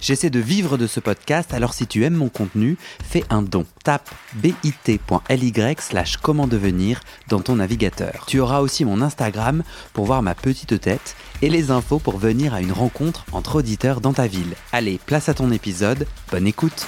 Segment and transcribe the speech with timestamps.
[0.00, 3.66] J'essaie de vivre de ce podcast, alors si tu aimes mon contenu, fais un don.
[3.82, 8.24] Tape bit.ly slash comment devenir dans ton navigateur.
[8.26, 12.54] Tu auras aussi mon Instagram pour voir ma petite tête et les infos pour venir
[12.54, 14.54] à une rencontre entre auditeurs dans ta ville.
[14.72, 16.86] Allez, place à ton épisode, bonne écoute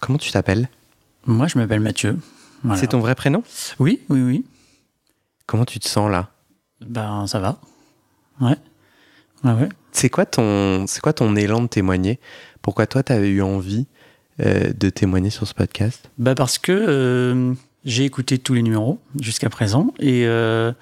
[0.00, 0.68] Comment tu t'appelles?
[1.24, 2.18] Moi, je m'appelle Mathieu.
[2.62, 2.78] Voilà.
[2.80, 3.42] C'est ton vrai prénom?
[3.78, 4.44] Oui, oui, oui.
[5.46, 6.28] Comment tu te sens là?
[6.80, 7.58] Ben, ça va.
[8.40, 8.56] Ouais.
[9.44, 9.68] Ouais.
[9.92, 12.18] C'est quoi ton, c'est quoi ton élan de témoigner?
[12.62, 13.86] Pourquoi toi, tu as eu envie
[14.40, 16.10] euh, de témoigner sur ce podcast?
[16.18, 17.54] Bah parce que euh,
[17.84, 20.72] j'ai écouté tous les numéros jusqu'à présent et euh,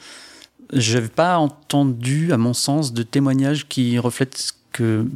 [0.72, 5.06] je n'avais pas entendu, à mon sens, de témoignages qui reflètent ce que,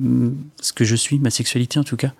[0.60, 2.12] ce que je suis, ma sexualité en tout cas.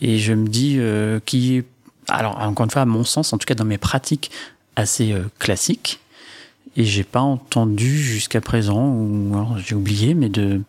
[0.00, 0.78] Et je me dis
[1.24, 1.64] qui est,
[2.08, 4.30] alors encore une fois, à mon sens, en tout cas dans mes pratiques
[4.74, 6.00] assez classiques,
[6.76, 10.60] et j'ai pas entendu jusqu'à présent, ou alors j'ai oublié, mais de,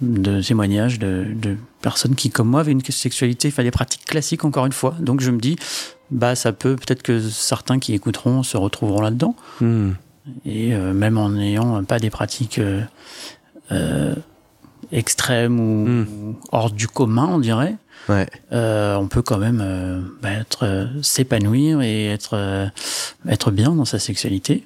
[0.00, 4.44] de témoignages de, de personnes qui, comme moi, avaient une sexualité, enfin des pratiques classiques
[4.44, 4.94] encore une fois.
[5.00, 5.56] Donc je me dis,
[6.10, 9.34] bah ça peut peut-être que certains qui écouteront se retrouveront là-dedans.
[9.60, 9.90] Hmm.
[10.46, 12.80] Et euh, même en n'ayant pas des pratiques euh,
[13.72, 14.14] euh,
[14.92, 16.06] extrêmes ou, Mm.
[16.08, 17.76] ou hors du commun, on dirait,
[18.08, 18.26] Ouais.
[18.52, 22.70] on peut quand même bah, être s'épanouir et être
[23.28, 24.64] être bien dans sa sexualité.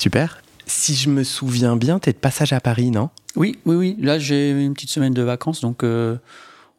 [0.00, 0.40] Super.
[0.66, 3.10] Si je me souviens bien, t'es de passage à Paris, non?
[3.36, 3.96] Oui, oui, oui.
[4.00, 6.16] Là, j'ai une petite semaine de vacances, donc euh,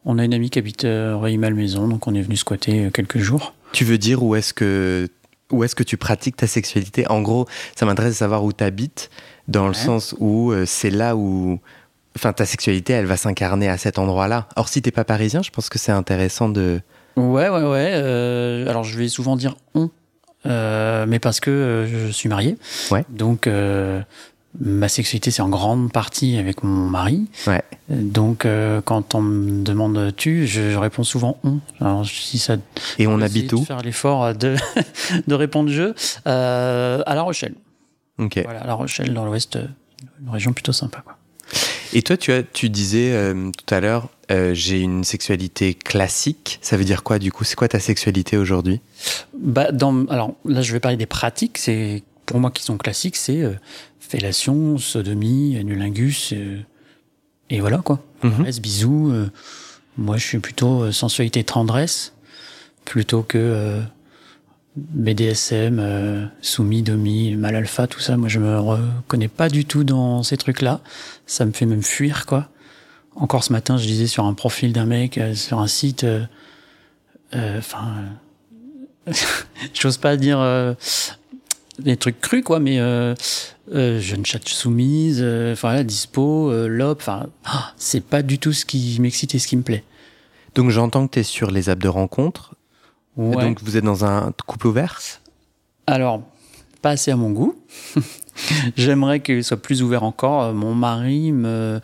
[0.04, 3.18] on a une amie qui habite euh, Rueil-Malmaison, donc on est venu squatter euh, quelques
[3.18, 3.54] jours.
[3.70, 5.08] Tu veux dire où est-ce que
[5.52, 7.06] où est-ce que tu pratiques ta sexualité?
[7.08, 9.08] En gros, ça m'intéresse de savoir où tu habites,
[9.46, 11.60] dans le sens où euh, c'est là où
[12.16, 14.48] enfin ta sexualité, elle va s'incarner à cet endroit-là.
[14.56, 16.80] Or si t'es pas parisien, je pense que c'est intéressant de
[17.16, 17.90] Ouais, ouais, ouais.
[17.94, 19.90] euh, alors, je vais souvent dire on,
[20.44, 22.56] mais parce que euh, je suis marié.
[22.90, 23.04] Ouais.
[23.08, 24.00] Donc, euh,
[24.60, 27.26] ma sexualité, c'est en grande partie avec mon mari.
[27.46, 27.62] Ouais.
[27.88, 31.58] Donc, euh, quand on me demande tu, je, je réponds souvent on.
[31.80, 32.56] Alors, si ça.
[32.98, 34.56] et on habite où Faire l'effort de,
[35.26, 35.94] de répondre je.
[36.26, 37.54] Euh, à La Rochelle.
[38.18, 38.40] OK.
[38.44, 39.66] Voilà, à La Rochelle, dans l'ouest, euh,
[40.20, 41.16] une région plutôt sympa, quoi.
[41.94, 46.58] Et toi tu as tu disais euh, tout à l'heure euh, j'ai une sexualité classique.
[46.62, 47.44] Ça veut dire quoi du coup?
[47.44, 48.80] C'est quoi ta sexualité aujourd'hui?
[49.38, 51.58] Bah, dans, alors là, je vais parler des pratiques.
[51.58, 53.52] C'est pour moi qui sont classiques, c'est euh,
[54.00, 56.60] fellation, sodomie, nulingus, euh,
[57.50, 58.00] et voilà quoi.
[58.22, 58.42] Mhm.
[58.44, 59.10] Reste bisous.
[59.12, 59.30] euh,
[59.98, 62.14] moi, je suis plutôt sensualité tendresse
[62.86, 63.82] plutôt que
[64.76, 68.16] BDSM, soumis, domi, mal alpha, tout ça.
[68.16, 70.80] Moi, je me reconnais pas du tout dans ces trucs-là.
[71.26, 72.48] Ça me fait même fuir quoi.
[73.14, 76.04] Encore ce matin, je disais sur un profil d'un mec euh, sur un site.
[76.04, 76.24] euh,
[77.34, 77.94] euh, Enfin.
[79.74, 80.38] J'ose pas dire
[81.80, 85.20] des trucs crus, quoi, mais jeune chatte soumise,
[85.52, 89.48] enfin, là, dispo, lobe, enfin, ah, c'est pas du tout ce qui m'excite et ce
[89.48, 89.82] qui me plaît.
[90.54, 92.54] Donc j'entends que tu es sur les apps de rencontre.
[93.16, 93.42] Ouais.
[93.42, 95.00] Donc vous êtes dans un couple ouvert?
[95.88, 96.22] Alors,
[96.80, 97.56] pas assez à mon goût.
[98.76, 100.42] J'aimerais qu'il soit plus ouvert encore.
[100.44, 101.80] Euh, Mon mari me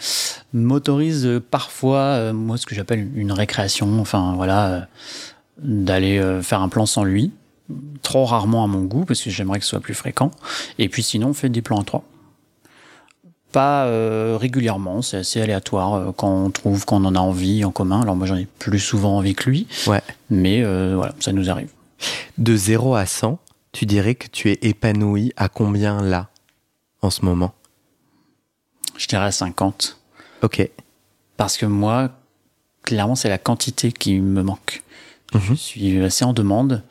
[0.55, 4.81] m'autorise parfois, euh, moi, ce que j'appelle une récréation, enfin, voilà, euh,
[5.59, 7.33] d'aller faire un plan sans lui.
[8.03, 10.31] Trop rarement à mon goût, parce que j'aimerais que ce soit plus fréquent.
[10.79, 12.03] Et puis sinon, on fait des plans à trois.
[13.53, 17.71] Pas euh, régulièrement, c'est assez aléatoire euh, quand on trouve qu'on en a envie en
[17.71, 18.03] commun.
[18.03, 20.03] Alors moi, j'en ai plus souvent envie que lui, Ouais.
[20.31, 21.71] mais euh, voilà, ça nous arrive.
[22.37, 23.39] De 0 à 100,
[23.73, 26.29] tu dirais que tu es épanoui à combien là,
[27.03, 27.55] en ce moment?
[28.97, 29.99] Je dirais à 50.
[30.43, 30.69] Ok.
[31.37, 32.11] Parce que moi,
[32.83, 34.83] clairement, c'est la quantité qui me manque.
[35.35, 35.41] Mhm.
[35.51, 36.83] Je suis assez en demande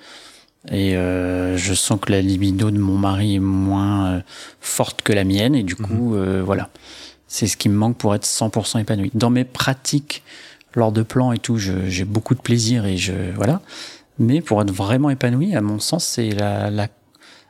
[0.72, 4.22] et euh, je sens que la libido de mon mari est moins euh,
[4.59, 6.69] forte que la mienne et du coup, euh, voilà.
[7.28, 9.11] C'est ce qui me manque pour être 100% épanoui.
[9.14, 10.23] Dans mes pratiques,
[10.76, 13.61] lors de plans et tout, j'ai beaucoup de plaisir et je, voilà.
[14.17, 16.87] Mais pour être vraiment épanoui, à mon sens, c'est la, la,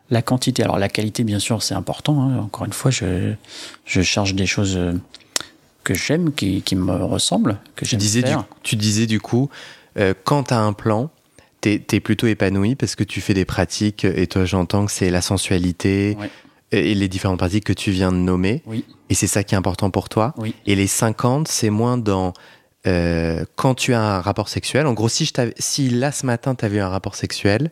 [0.09, 0.63] la quantité.
[0.63, 2.21] Alors la qualité, bien sûr, c'est important.
[2.21, 2.37] hein.
[2.39, 3.33] Encore une fois, je,
[3.85, 4.93] je cherche des choses euh,
[5.83, 8.45] que j'aime, qui, qui me ressemblent, que Tu j'aime disais, du, faire.
[8.63, 9.49] tu disais du coup,
[9.97, 11.09] euh, quand tu as un plan,
[11.61, 15.09] tu es, plutôt épanoui parce que tu fais des pratiques et toi j'entends que c'est
[15.09, 16.29] la sensualité Ouais.
[16.71, 18.61] et les différentes pratiques que tu viens de nommer.
[18.67, 20.33] Oui, Et c'est ça qui est important pour toi.
[20.37, 20.53] oui.
[20.67, 22.33] Et les 50, c'est moins dans
[22.85, 24.85] euh, quand tu as un rapport sexuel.
[24.87, 27.71] En gros, si, je si là ce matin tu avais eu un rapport sexuel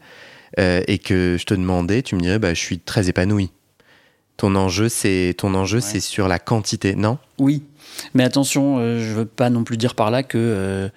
[0.60, 3.52] euh, et que je te demandais, tu me dirais bah, je suis très épanoui.
[4.38, 7.18] Ton enjeu, c'est ton enjeu, c'est sur la quantité, non?
[7.38, 7.64] Oui,
[8.14, 10.90] mais attention, euh, je veux pas non plus dire par là que euh,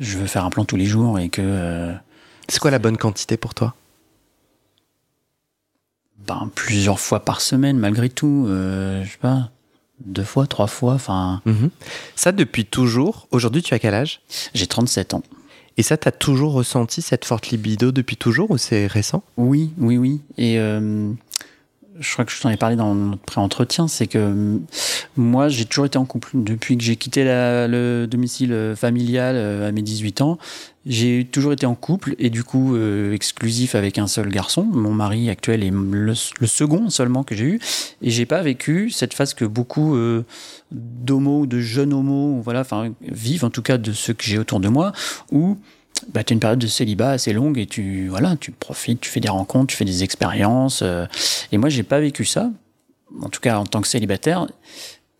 [0.00, 1.40] je veux faire un plan tous les jours et que.
[1.44, 1.92] euh,
[2.48, 3.74] C'est quoi la bonne quantité pour toi?
[6.26, 9.50] Ben, plusieurs fois par semaine, malgré tout, je sais pas,
[10.04, 11.70] deux fois, trois fois, enfin, Mhm.
[12.16, 13.26] Ça, depuis toujours.
[13.30, 14.20] Aujourd'hui, tu as quel âge?
[14.54, 15.22] J'ai 37 ans.
[15.76, 19.22] Et ça, t'as toujours ressenti cette forte libido depuis toujours ou c'est récent?
[19.36, 20.20] Oui, oui, oui.
[20.36, 21.12] Et euh,
[21.98, 24.58] je crois que je t'en ai parlé dans notre pré-entretien, c'est que euh,
[25.16, 26.30] moi, j'ai toujours été en couple.
[26.34, 30.38] Depuis que j'ai quitté le domicile euh, familial euh, à mes 18 ans,
[30.86, 32.74] j'ai toujours été en couple et du coup
[33.12, 34.64] exclusif avec un seul garçon.
[34.64, 37.60] Mon mari actuel est le, second seulement que j'ai eu.
[38.00, 40.24] Et j'ai pas vécu cette phase que beaucoup euh,
[40.72, 44.60] d'homos de jeunes homos, voilà, enfin, vivent, en tout cas de ceux que j'ai autour
[44.60, 44.92] de moi,
[45.30, 45.58] où
[46.08, 49.10] bah, tu as une période de célibat assez longue et tu, voilà, tu profites, tu
[49.10, 50.82] fais des rencontres, tu fais des expériences.
[50.82, 51.06] euh,
[51.52, 52.50] et moi, j'ai pas vécu ça,
[53.20, 54.46] en tout cas en tant que célibataire.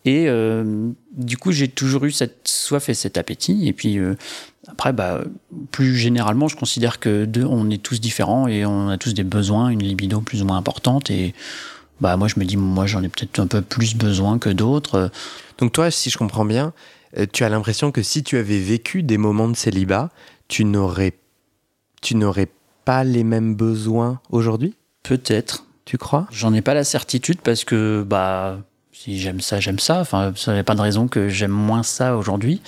[0.05, 3.69] Et euh, du coup, j'ai toujours eu cette soif et cet appétit.
[3.69, 4.17] Et puis euh,
[4.69, 5.23] après, bah,
[5.71, 9.25] plus généralement, je considère que deux, on est tous différents et on a tous des
[9.25, 11.11] besoins, une libido plus ou moins importante.
[11.11, 11.35] Et
[12.01, 15.11] bah, moi, je me dis, moi, j'en ai peut-être un peu plus besoin que d'autres.
[15.59, 16.73] Donc toi, si je comprends bien,
[17.33, 20.11] tu as l'impression que si tu avais vécu des moments de célibat,
[20.51, 21.15] tu n'aurais,
[22.03, 22.49] tu n'aurais
[22.85, 24.75] pas les mêmes besoins aujourd'hui?
[25.03, 25.65] Peut-être.
[25.87, 26.27] Tu crois?
[26.31, 28.59] J'en ai pas la certitude parce que bah
[28.93, 30.01] si j'aime ça, j'aime ça.
[30.01, 32.61] Enfin, ça n'est pas de raison que j'aime moins ça aujourd'hui.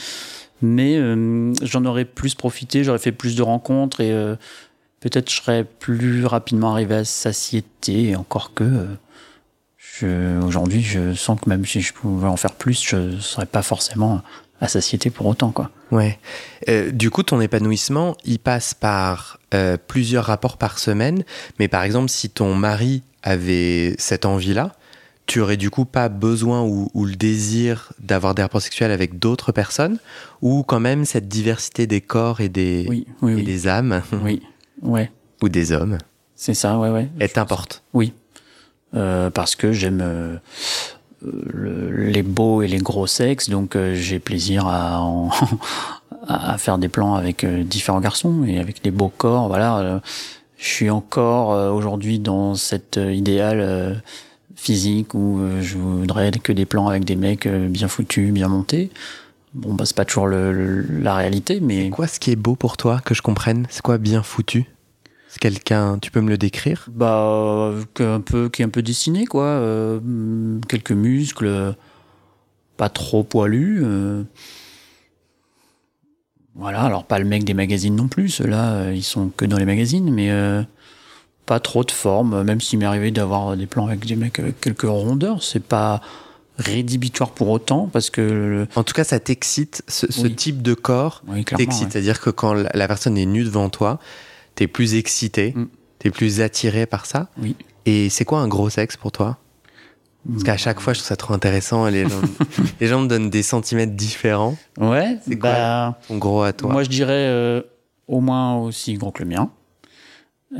[0.62, 4.36] Mais euh, j'en aurais plus profité, j'aurais fait plus de rencontres et euh,
[5.00, 8.10] peut-être je serais plus rapidement arrivé à satiété.
[8.10, 8.86] Et encore que euh,
[9.76, 13.46] je, aujourd'hui, je sens que même si je pouvais en faire plus, je ne serais
[13.46, 14.22] pas forcément
[14.62, 15.70] à satiété pour autant, quoi.
[15.90, 16.18] Ouais.
[16.68, 21.24] Euh, du coup, ton épanouissement, il passe par euh, plusieurs rapports par semaine.
[21.58, 24.72] Mais par exemple, si ton mari avait cette envie-là,
[25.26, 29.18] tu aurais du coup pas besoin ou, ou le désir d'avoir des rapports sexuels avec
[29.18, 29.98] d'autres personnes
[30.42, 33.42] Ou quand même cette diversité des corps et des, Oui, oui, et oui.
[33.44, 34.02] des âmes?
[34.24, 34.42] Oui,
[34.82, 35.10] ouais,
[35.42, 35.98] ou des hommes?
[36.36, 37.08] C'est ça, ouais, ouais.
[37.20, 38.12] est importe Oui,
[38.94, 40.38] Euh, parce que j'aime
[41.24, 45.02] le- les beaux et les gros sexes, donc euh, j'ai plaisir à,
[46.28, 49.48] à faire des plans avec euh, différents garçons et avec des beaux corps.
[49.48, 49.98] Voilà, euh,
[50.58, 54.00] je suis encore aujourd'hui dans cet idéal
[54.54, 58.90] physique où je voudrais que des plans avec des mecs bien foutus, bien montés.
[59.54, 62.54] Bon, bah c'est pas toujours le- le- la réalité, mais Quoi ce qui est beau
[62.54, 63.66] pour toi, que je comprenne?
[63.70, 64.64] C'est quoi bien foutu?
[65.32, 66.84] C'est quelqu'un, tu peux me le décrire?
[66.92, 69.44] Bah, peu, qui est un peu dessiné, quoi.
[69.46, 69.98] euh,
[70.68, 71.72] quelques muscles, euh,
[72.76, 73.80] pas trop poilus.
[73.82, 74.24] euh.
[76.54, 79.56] Voilà, alors pas le mec des magazines non plus, ceux-là, euh, ils sont que dans
[79.56, 80.62] les magazines, mais euh,
[81.46, 84.60] pas trop de forme, même s'il m'est arrivé d'avoir des plans avec des mecs avec
[84.60, 86.02] quelques rondeurs, c'est pas
[86.58, 88.20] rédhibitoire pour autant, parce que...
[88.20, 91.84] le- En tout cas, ça t'excite, ce, type de corps Oui, t'excite.
[91.84, 91.90] ouais.
[91.90, 93.98] C'est-à-dire que quand la personne est nue devant toi,
[94.54, 95.66] t'es plus excité, Mm.
[95.98, 97.28] t'es plus attiré par ça.
[97.40, 97.56] Oui.
[97.86, 99.38] Et c'est quoi un gros sexe pour toi?
[100.30, 101.86] Parce qu'à chaque fois, je trouve ça trop intéressant.
[101.88, 102.20] Les gens,
[102.80, 104.56] les gens me donnent des centimètres différents.
[104.78, 106.00] Ouais, C'est quoi, bah...
[106.10, 106.70] En gros, à toi?
[106.70, 107.60] Moi, je dirais euh,
[108.06, 109.50] au moins aussi gros que le mien.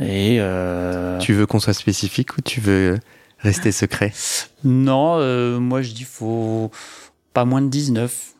[0.00, 2.98] Et euh, Tu veux qu'on soit spécifique ou tu veux
[3.38, 4.12] rester secret?
[4.64, 6.70] Non, euh, moi je dis faut
[7.34, 8.31] pas moins de 19.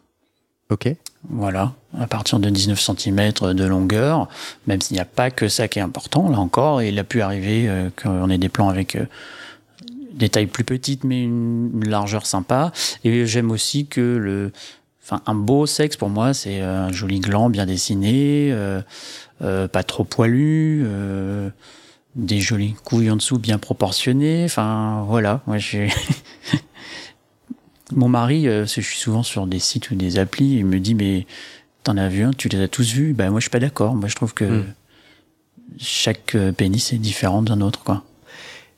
[0.71, 0.88] Ok.
[1.28, 4.28] Voilà, à partir de 19 cm de longueur,
[4.66, 7.21] même s'il n'y a pas que ça qui est important, là encore, il a pu
[7.21, 9.07] arriver euh, qu'on ait des plans avec euh,
[10.14, 12.73] des tailles plus petites, mais une, largeur sympa.
[13.04, 14.52] Et j'aime aussi que le,
[15.04, 18.81] enfin, un beau sexe pour moi, c'est un joli gland bien dessiné, euh,
[19.42, 21.50] euh, pas trop poilu, euh,
[22.14, 24.45] des jolies couilles en dessous bien proportionnées.
[24.45, 25.88] Enfin, voilà, moi j'ai.
[27.94, 30.94] Mon mari, euh, je suis souvent sur des sites ou des applis, il me dit
[30.94, 31.26] mais
[31.84, 33.12] t'en as vu un, tu les as tous vus?
[33.12, 33.94] Ben moi je suis pas d'accord.
[33.94, 34.64] Moi je trouve que Mm.
[35.78, 38.02] chaque euh, pénis est différent d'un autre quoi.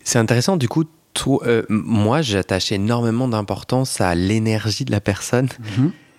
[0.04, 0.84] C'est intéressant, du coup,
[1.42, 5.48] euh, moi, j'attache énormément d'importance à l'énergie de la personne.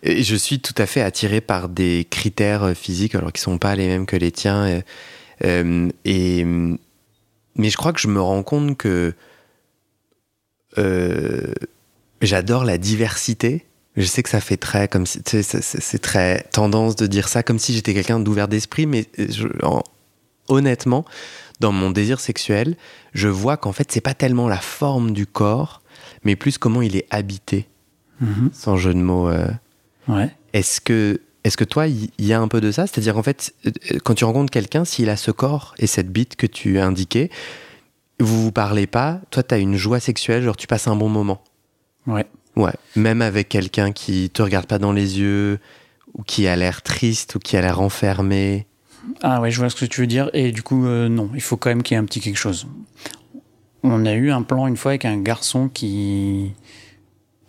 [0.02, 3.76] Et je suis tout à fait attiré par des critères physiques, alors qui sont pas
[3.76, 4.82] les mêmes que les tiens.
[5.44, 9.14] euh, et, mais je crois que je me rends compte que
[10.78, 11.54] euh,
[12.26, 13.66] j'adore la diversité.
[13.96, 17.44] Je sais que ça fait très comme si, tu c'est- très tendance de dire ça
[17.44, 19.84] comme si j'étais quelqu'un d'ouvert d'esprit, mais je- en-
[20.50, 21.06] honnêtement,
[21.62, 22.76] dans mon désir sexuel,
[23.14, 25.82] je vois qu'en fait c'est pas tellement la forme du corps,
[26.26, 27.68] mais plus comment il est habité,
[28.20, 28.50] Mhm.
[28.54, 29.30] sans jeu de mots.
[29.30, 29.48] euh,
[30.10, 30.30] Ouais.
[30.54, 32.86] est-ce que, est-ce que toi, il y, y a un peu de ça?
[32.88, 33.72] C'est-à-dire, en fait, euh,
[34.04, 37.32] quand tu rencontres quelqu'un, s'il a ce corps et cette bite que tu as indiqué,
[38.20, 41.42] vous vous parlez pas, toi t'as une joie sexuelle, genre tu passes un bon moment.
[42.08, 42.26] Ouais.
[42.56, 42.74] Ouais.
[42.96, 45.60] Même avec quelqu'un qui te regarde pas dans les yeux,
[46.14, 48.66] ou qui a l'air triste, ou qui a l'air enfermé.
[49.22, 50.30] Ah ouais, je vois ce que tu veux dire.
[50.34, 52.38] Et du coup, euh, non, il faut quand même qu'il y ait un petit quelque
[52.38, 52.68] chose.
[53.84, 56.54] On a eu un plan une fois avec un garçon qui,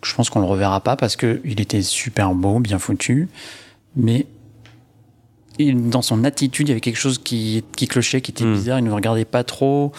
[0.03, 3.27] je pense qu'on le reverra pas parce que il était super beau, bien foutu,
[3.95, 4.27] mais
[5.59, 8.53] dans son attitude, il y avait quelque chose qui, qui clochait, qui était Hmm.
[8.53, 8.79] bizarre.
[8.79, 9.91] Il ne regardait pas trop.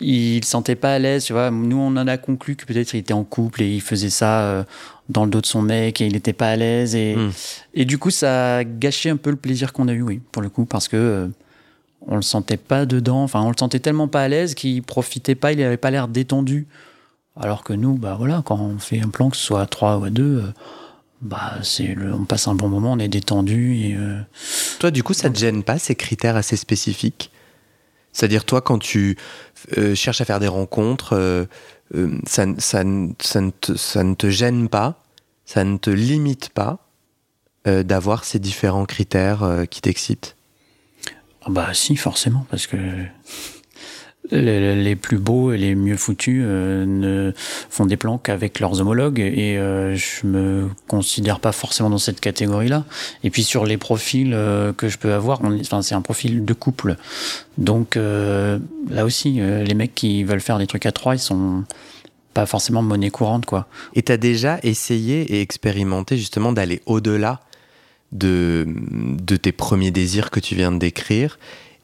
[0.00, 1.50] Il se sentait pas à l'aise, tu vois.
[1.50, 4.42] Nous, on en a conclu que peut-être il était en couple et il faisait ça
[4.42, 4.64] euh,
[5.08, 6.94] dans le dos de son mec et il n'était pas à l'aise.
[6.94, 7.30] Et, Hmm.
[7.74, 10.40] et du coup, ça a gâché un peu le plaisir qu'on a eu, oui, pour
[10.40, 11.26] le coup, parce que euh,
[12.06, 13.24] on le sentait pas dedans.
[13.24, 15.52] Enfin, on le sentait tellement pas à l'aise qu'il profitait pas.
[15.52, 16.68] Il avait pas l'air détendu.
[17.36, 19.98] Alors que nous, bah voilà, quand on fait un plan, que ce soit à trois
[19.98, 20.52] ou à deux, euh,
[21.22, 23.96] bah c'est le, on passe un bon moment, on est détendu et
[24.78, 27.32] Toi, du coup, ça te gêne pas ces critères assez spécifiques?
[28.12, 29.16] C'est-à-dire, toi, quand tu
[29.76, 31.44] euh, cherches à faire des rencontres, euh,
[31.94, 32.82] euh, ça, ça,
[33.20, 35.02] ça ne te, ça ne te gêne pas,
[35.44, 36.78] ça ne te limite pas
[37.64, 40.36] d'avoir ces différents critères qui t'excitent?
[41.42, 42.78] Ah Bah si, forcément, parce que
[44.30, 49.20] les, plus beaux et les mieux foutus euh, ne font des plans qu'avec leurs homologues
[49.20, 52.84] et euh, je me considère pas forcément dans cette catégorie-là.
[53.24, 56.52] Et puis sur les profils euh, que je peux avoir, enfin c'est un profil de
[56.52, 56.96] couple,
[57.56, 61.64] donc là aussi les mecs qui veulent faire des trucs à trois, ils sont
[62.34, 63.66] pas forcément monnaie courante quoi.
[63.94, 67.40] Et tu as déjà essayé et expérimenté justement d'aller au-delà
[68.12, 71.38] de, de tes premiers désirs que tu viens de décrire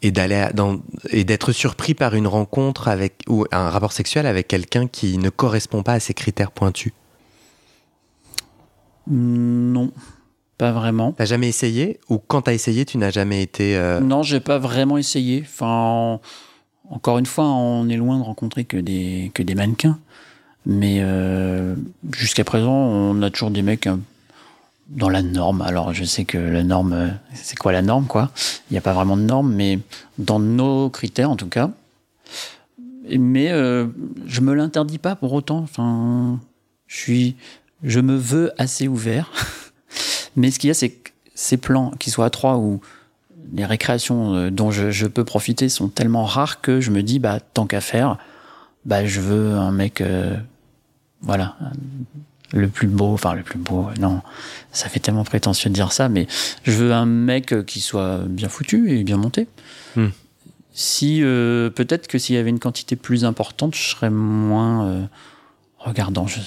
[0.04, 0.80] et d'aller dans
[1.10, 5.30] et d'être surpris par une rencontre avec ou un rapport sexuel avec quelqu'un qui ne
[5.30, 6.92] correspond pas à ces critères pointus.
[9.10, 9.92] Non,
[10.58, 11.12] pas vraiment.
[11.12, 14.58] T'as jamais essayé ou quand t'as essayé, tu n'as jamais été euh, Non, j'ai pas
[14.58, 15.42] vraiment essayé.
[15.42, 16.20] Enfin,
[16.90, 19.98] encore une fois, on est loin de rencontrer que des que des mannequins.
[20.66, 21.76] Mais euh,
[22.12, 23.88] jusqu'à présent, on a toujours des mecs
[24.88, 25.62] dans la norme.
[25.62, 28.30] Alors, je sais que la norme, c'est quoi la norme, quoi?
[28.70, 29.78] Il n'y a pas vraiment de norme, mais
[30.18, 31.70] dans nos critères, en tout cas.
[33.08, 33.86] Mais euh,
[34.26, 35.58] je me l'interdis pas pour autant.
[35.58, 36.40] Enfin,
[36.86, 37.36] je suis,
[37.82, 39.30] je me veux assez ouvert.
[40.36, 42.80] mais ce qu'il y a, c'est que ces plans, qu'ils soient à trois ou
[43.52, 47.40] les récréations euh, dont je, peux profiter sont tellement rares que je me dis bah
[47.40, 48.18] tant qu'à faire
[48.84, 50.36] bah je veux un mec euh,
[51.20, 51.56] voilà
[52.54, 54.22] le plus beau enfin le plus beau euh, non
[54.72, 56.26] ça fait tellement prétentieux de dire ça mais
[56.62, 59.46] je veux un mec euh, qui soit bien foutu et bien monté
[59.96, 60.08] Hmm.
[60.72, 65.04] si euh, peut-être que s'il y avait une quantité plus importante je serais moins euh,
[65.78, 66.40] regardant je,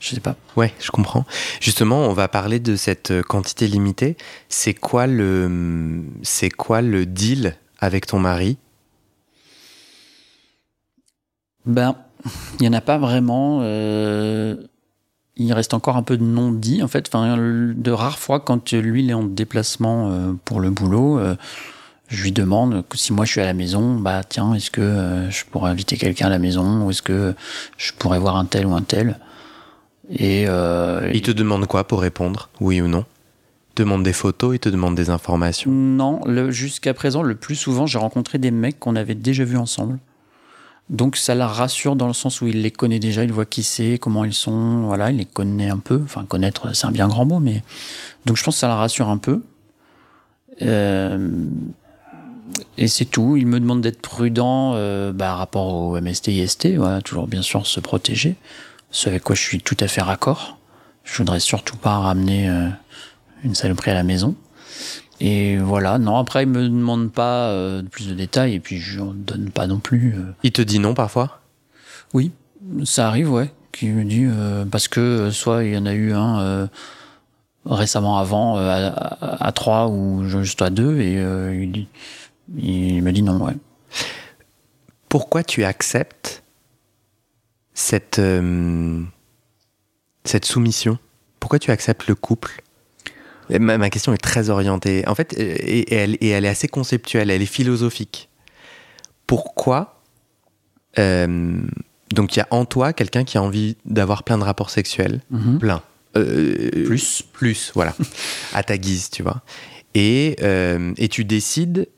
[0.00, 1.24] je sais pas Ouais, je comprends.
[1.60, 4.16] Justement, on va parler de cette quantité limitée.
[4.48, 8.56] C'est quoi le c'est quoi le deal avec ton mari?
[11.66, 11.96] Ben,
[12.60, 13.60] il n'y en a pas vraiment.
[13.62, 14.56] euh,
[15.36, 17.08] il reste encore un peu de non-dit, en fait.
[17.08, 21.36] Enfin, de rares fois, quand lui, il est en déplacement euh, pour le boulot, euh,
[22.08, 24.80] je lui demande que si moi je suis à la maison, bah tiens, est-ce que
[24.80, 27.34] euh, je pourrais inviter quelqu'un à la maison ou est-ce que
[27.76, 29.18] je pourrais voir un tel ou un tel?
[30.10, 33.04] Et Il te demande quoi pour répondre Oui ou non?
[33.70, 35.70] Il te demande des photos, il te demande des informations.
[35.70, 39.58] Non, le- jusqu'à présent, le plus souvent, j'ai rencontré des mecs qu'on avait déjà vus
[39.58, 39.98] ensemble.
[40.88, 43.64] Donc ça la rassure dans le sens où il les connaît déjà, il voit qui
[43.64, 46.00] c'est, comment ils sont, voilà, il les connaît un peu.
[46.04, 47.62] Enfin, connaître, c'est un bien grand mot, mais
[48.24, 49.42] donc je pense que ça la rassure un peu.
[50.62, 51.28] Euh,
[52.78, 53.36] Et c'est tout.
[53.36, 57.66] Il me demande d'être prudent euh, bah, rapport au MST, IST, voilà, toujours bien sûr
[57.66, 58.36] se protéger.
[58.90, 60.58] Ce avec quoi je suis tout à fait raccord.
[61.04, 62.68] Je voudrais surtout pas ramener euh,
[63.44, 64.34] une saloperie à la maison.
[65.20, 69.00] Et voilà, non, après, il me demande pas euh, plus de détails, et puis je
[69.00, 70.14] ne donne pas non plus.
[70.16, 70.32] euh.
[70.42, 71.40] Il te dit non parfois?
[72.12, 72.32] Oui,
[72.84, 75.94] ça arrive, ouais, qui me dit, euh, parce que euh, soit il y en a
[75.94, 76.66] eu un euh,
[77.64, 81.88] récemment avant, euh, à, à, à trois ou juste à deux, et euh, il, dit-
[82.58, 83.56] il me dit non, ouais.
[85.08, 86.42] Pourquoi tu acceptes
[87.74, 89.02] cette, euh,
[90.24, 90.98] cette soumission?
[91.40, 92.62] Pourquoi tu acceptes le couple?
[93.50, 95.06] Ma, ma question est très orientée.
[95.06, 98.28] En fait, euh, et, et elle, et elle est assez conceptuelle, elle est philosophique.
[99.26, 100.00] Pourquoi
[100.98, 101.60] euh,
[102.14, 105.20] Donc il y a en toi quelqu'un qui a envie d'avoir plein de rapports sexuels,
[105.30, 105.58] Mhm.
[105.58, 105.82] plein.
[106.16, 107.22] Euh, Plus.
[107.32, 107.94] plus, voilà,
[108.54, 109.42] à ta guise, tu vois.
[109.94, 111.88] Et, euh, et tu décides,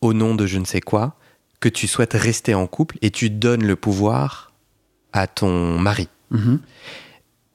[0.00, 1.16] au nom de je ne sais quoi,
[1.60, 4.52] que tu souhaites rester en couple et tu donnes le pouvoir
[5.12, 6.08] à ton mari.
[6.30, 6.60] Mhm.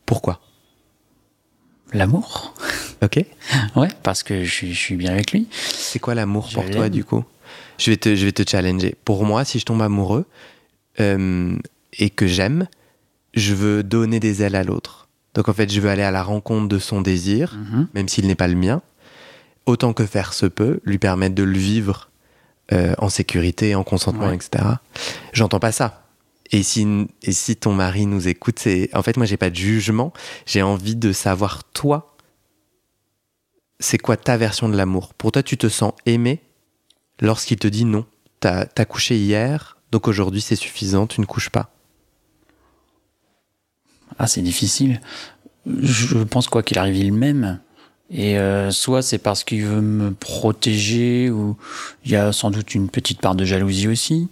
[0.05, 0.39] Pourquoi?
[1.93, 2.53] L'amour
[3.03, 3.19] Ok
[3.75, 5.47] Ouais, parce que je suis, je suis bien avec lui.
[5.51, 7.23] C'est quoi l'amour pour toi, du coup?
[7.77, 8.95] Je vais te, je vais te challenger.
[9.05, 10.25] Pour moi, si je tombe amoureux
[10.99, 11.55] euh,
[11.97, 12.67] et que j'aime,
[13.33, 15.07] je veux donner des ailes à l'autre.
[15.33, 17.87] Donc en fait, je veux aller à la rencontre de son désir, Mhm.
[17.93, 18.81] même s'il n'est pas le mien,
[19.65, 22.09] autant que faire se peut, lui permettre de le vivre
[22.73, 24.35] euh, en sécurité, en consentement, Ouais.
[24.35, 24.63] etc.
[25.33, 26.00] J'entends pas ça.
[26.51, 28.61] Et si, et si ton mari nous écoute,
[28.93, 30.11] en fait moi j'ai pas de jugement,
[30.45, 32.11] j'ai envie de savoir toi,
[33.79, 35.13] c'est quoi ta version de l'amour?
[35.13, 36.41] Pour toi, tu te sens aimé
[37.19, 38.05] lorsqu'il te dit non.
[38.39, 41.73] T'as as couché hier, donc aujourd'hui c'est suffisant, tu ne couches pas.
[44.19, 45.01] Ah, c'est difficile.
[45.65, 47.59] Je pense quoi qu'il arrive, il m'aime.
[48.09, 51.55] Et euh, soit c'est parce qu'il veut me protéger, ou
[52.03, 54.27] il y a sans doute une petite part de jalousie aussi.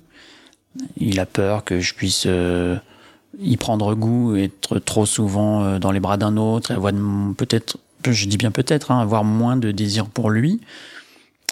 [0.98, 2.78] Il a peur que je puisse euh,
[3.40, 6.94] y prendre goût, être trop souvent euh, dans les bras d'un autre, et avoir
[7.38, 10.62] peut-être, je dis bien peut-être, hein, avoir moins de désir pour lui.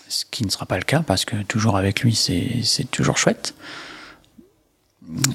[0.09, 3.53] Ce qui ne sera pas le cas parce que toujours avec lui, c'est toujours chouette.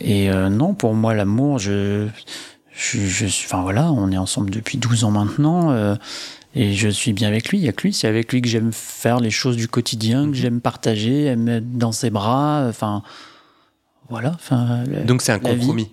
[0.01, 2.09] Et euh, non, pour moi, l'amour, je,
[2.73, 5.95] je, je enfin voilà, on est ensemble depuis 12 ans maintenant, euh,
[6.55, 7.59] et je suis bien avec lui.
[7.59, 10.31] Il y a que lui, c'est avec lui que j'aime faire les choses du quotidien,
[10.31, 13.03] que j'aime partager, me mettre dans ses bras, enfin,
[14.13, 14.85] voilà, enfin.
[14.87, 15.91] la- Donc c'est un vie, compromis.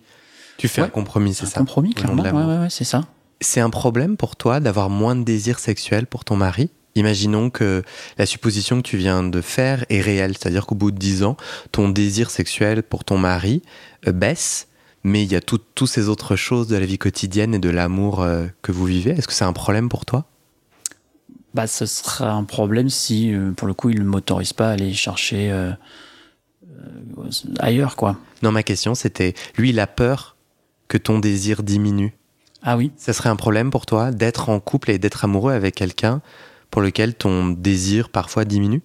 [0.58, 0.88] Tu fais Ouais.
[0.88, 2.48] un compromis, c'est un ça compromis, nom de clairement, ouais, l'amour.
[2.50, 3.06] ouais, ouais, c'est ça.
[3.42, 6.70] C'est un problème pour toi d'avoir moins de désir sexuel pour ton mari?
[6.96, 7.84] Imaginons que
[8.18, 11.38] la supposition que tu viens de faire est réelle, c'est-à-dire qu'au bout de 10 ans,
[11.72, 13.62] ton désir sexuel pour ton mari
[14.08, 14.68] euh, baisse,
[15.06, 17.70] mais il y a tout- toutes ces autres choses de la vie quotidienne et de
[17.70, 19.12] l'amour euh, que vous vivez.
[19.12, 20.26] Est-ce que c'est un problème pour toi?
[21.54, 24.72] Bah, ce sera un problème si, euh, pour le coup, il ne m'autorise pas à
[24.74, 25.72] aller chercher euh,
[27.60, 28.18] ailleurs, quoi.
[28.44, 30.36] Non, ma question c'était, lui, il a peur
[30.88, 32.14] que ton désir diminue?
[32.62, 35.76] Ah oui, Ça serait un problème pour toi d'être en couple et d'être amoureux avec
[35.76, 36.22] quelqu'un
[36.72, 38.82] pour lequel ton désir parfois diminue?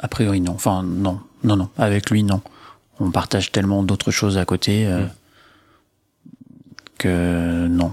[0.00, 0.52] A priori non.
[0.52, 1.68] Enfin, non, non, non.
[1.78, 2.42] Avec lui, non.
[3.00, 5.10] On partage tellement d'autres choses à côté euh, Mm.
[6.98, 7.92] que non.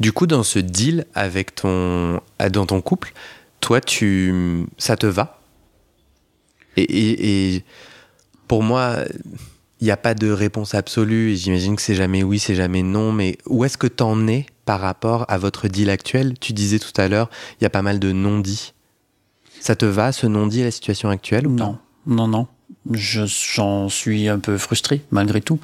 [0.00, 2.20] Du coup, dans ce deal avec ton,
[2.50, 3.12] dans ton couple,
[3.60, 5.39] toi, tu, ça te va?
[6.76, 7.62] Et,
[8.48, 8.96] pour moi,
[9.80, 11.36] il n'y a pas de réponse absolue.
[11.36, 13.12] J'imagine que c'est jamais oui, c'est jamais non.
[13.12, 16.34] Mais où est-ce que t'en es par rapport à votre deal actuel?
[16.38, 17.30] Tu disais tout à l'heure,
[17.60, 18.72] il y a pas mal de non-dits.
[19.60, 22.46] Ça te va, ce non-dit, la situation actuelle ou Non, non, non.
[22.90, 25.60] Je, j'en suis un peu frustré, malgré tout.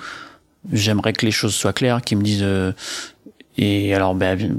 [0.72, 2.42] J'aimerais que les choses soient claires, qu'ils me disent...
[2.42, 2.72] euh,
[3.58, 4.58] et alors, ben,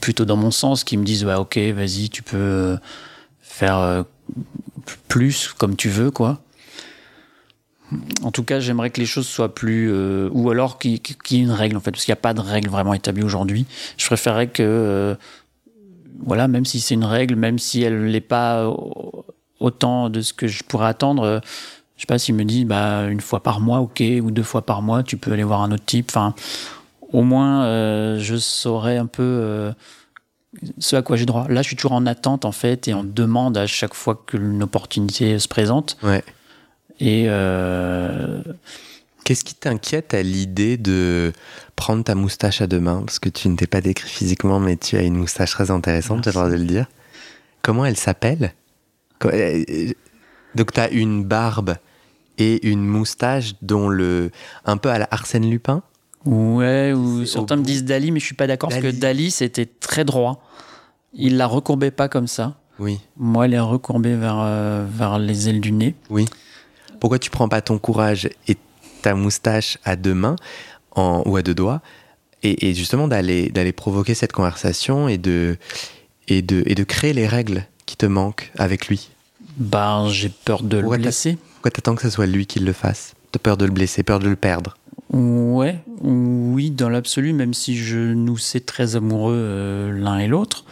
[0.00, 2.76] plutôt, dans mon sens, qu'ils me disent, ok, vas-y, tu peux euh,
[3.40, 4.02] faire euh,
[4.96, 6.40] plus comme tu veux, quoi.
[8.22, 9.90] En tout cas, j'aimerais que les choses soient plus...
[9.90, 12.34] euh, ou alors qu'il y ait une règle, en fait, parce qu'il n'y a pas
[12.34, 13.66] de règle vraiment établie aujourd'hui.
[13.96, 14.62] Je préférerais que...
[14.62, 15.14] euh,
[16.20, 18.74] voilà, même si c'est une règle, même si elle n'est pas euh,
[19.60, 21.22] autant de ce que je pourrais attendre.
[21.22, 21.40] euh,
[21.96, 24.62] Je sais pas s'il me dit bah une fois par mois, ok, ou deux fois
[24.62, 26.10] par mois, tu peux aller voir un autre type.
[26.10, 26.34] Enfin,
[27.12, 29.72] au moins, euh, je saurais un peu
[30.78, 31.46] ce à quoi j'ai droit.
[31.48, 34.62] Là, je suis toujours en attente en fait et en demande à chaque fois qu'une
[34.62, 35.96] opportunité se présente.
[36.02, 36.24] Ouais.
[37.00, 38.42] Et euh,
[39.28, 41.34] Qu'est-ce qui t'inquiète à l'idée de
[41.76, 43.02] prendre ta moustache à deux mains?
[43.04, 46.24] Parce que tu ne t'es pas décrit physiquement, mais tu as une moustache très intéressante,
[46.24, 46.86] j'ai le droit de le dire.
[47.60, 48.54] Comment elle s'appelle?
[49.26, 49.92] Euh, euh,
[50.54, 51.76] Donc, tu as une barbe
[52.38, 54.30] et une moustache dont le.
[54.64, 55.82] un peu à la Arsène Lupin?
[56.24, 59.30] Ouais, ou certains me disent Dali, mais je suis pas d'accord parce que Dali.
[59.30, 60.42] C'était très droit.
[61.14, 62.56] Il la recourbait pas comme ça.
[62.78, 63.00] Oui.
[63.16, 65.94] Moi, elle est recourbée vers euh, vers les ailes du nez.
[66.10, 66.26] Oui.
[67.00, 68.56] Pourquoi tu prends pas ton courage et
[69.02, 70.36] ta moustache à deux mains
[70.92, 71.80] en, ou à deux doigts
[72.42, 75.56] et, et justement d'aller d'aller provoquer cette conversation et de,
[76.26, 79.10] et, de, et de créer les règles qui te manquent avec lui?
[79.56, 81.38] Ben, j'ai peur de le Pourquoi blesser.
[81.54, 83.14] Pourquoi t'attends que ce soit lui qui le fasse?
[83.32, 84.76] T'as peur de le blesser, peur de le perdre?
[85.12, 90.64] Ouais, oui, dans l'absolu, même si je nous sais très amoureux euh, l'un et l'autre.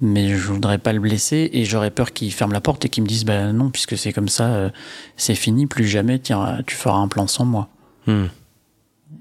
[0.00, 3.02] Mais je voudrais pas le blesser et j'aurais peur qu'il ferme la porte et qu'il
[3.02, 4.70] me dise bah non, puisque c'est comme ça, euh,
[5.16, 7.68] c'est fini, plus jamais tiens, tu feras un plan sans moi.
[8.06, 8.26] Hmm.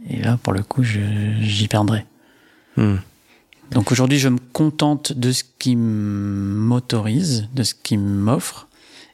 [0.10, 2.06] Et là, pour le coup, j'y perdrais.
[2.76, 2.98] Hmm.
[3.72, 8.68] Donc aujourd'hui, je me contente de ce qui m'autorise, de ce qui m'offre.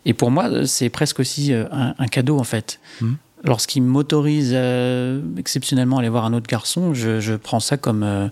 [0.05, 2.79] Et pour moi, c'est presque aussi euh, un, un cadeau, en fait.
[2.99, 3.17] Mhm.
[3.45, 8.29] Lorsqu'il m'autorise euh, exceptionnellement à aller voir un autre garçon, je, prends ça comme, euh,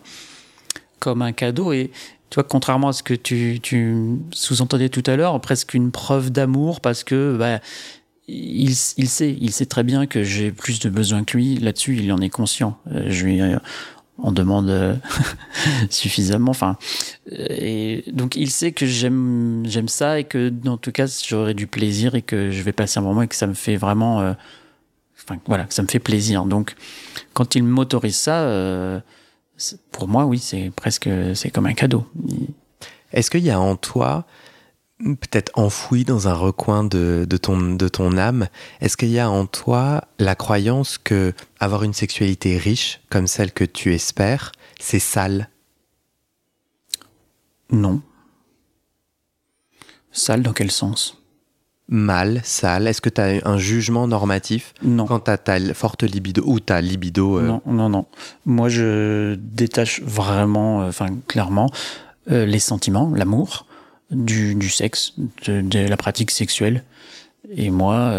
[0.99, 1.73] comme un cadeau.
[1.73, 1.91] Et
[2.29, 3.59] tu vois, contrairement à ce que tu,
[4.31, 7.59] sous-entendais tout à l'heure, presque une preuve d'amour parce que bah,
[8.29, 11.57] il, il sait, il sait très bien que j'ai plus de besoins que lui.
[11.57, 12.77] Là-dessus, il en est conscient.
[12.89, 13.41] Euh, je lui,
[14.17, 14.97] en demande
[15.89, 16.51] suffisamment.
[16.51, 16.77] Enfin,
[17.35, 21.65] et donc il sait que j'aime j'aime ça et que dans tout cas j'aurai du
[21.65, 24.35] plaisir et que je vais passer un moment et que ça me fait vraiment,
[25.31, 26.45] enfin voilà, ça me fait plaisir.
[26.45, 26.75] Donc
[27.33, 28.99] quand il m'autorise ça, euh,
[29.91, 32.05] pour moi oui, c'est presque c'est comme un cadeau.
[33.13, 34.25] Est-ce qu'il y a en toi,
[34.99, 38.47] peut-être enfoui dans un recoin de, de ton, de ton âme,
[38.79, 43.51] est-ce qu'il y a en toi la croyance que avoir une sexualité riche, comme celle
[43.51, 45.49] que tu espères, c'est sale?
[47.69, 48.01] Non.
[50.11, 51.20] Sale dans quel sens?
[51.89, 55.05] Mal, sale Est-ce que tu as un jugement normatif Non.
[55.05, 58.05] quant à ta forte libido ou ta libido euh, Non, non, non.
[58.45, 61.69] Moi, je détache vraiment, euh, enfin, clairement,
[62.31, 63.65] euh, les sentiments, l'amour,
[64.09, 65.13] du, du sexe,
[65.45, 66.85] de, de la pratique sexuelle.
[67.53, 68.13] Et moi,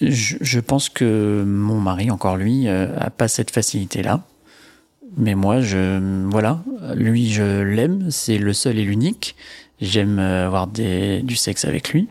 [0.00, 4.22] je, je pense que mon mari, encore lui, a pas cette facilité-là.
[5.16, 6.62] Mais moi, je, voilà,
[6.94, 9.34] lui, je l'aime, c'est le seul et l'unique.
[9.80, 12.08] J'aime euh, avoir des, du sexe avec lui.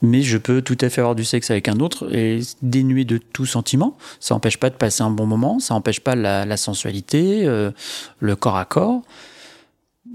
[0.00, 3.18] Mais je peux tout à fait avoir du sexe avec un autre et dénué de
[3.18, 3.96] tout sentiment.
[4.20, 7.72] Ça n'empêche pas de passer un bon moment, ça n'empêche pas la, la sensualité, euh,
[8.20, 9.02] le corps à corps.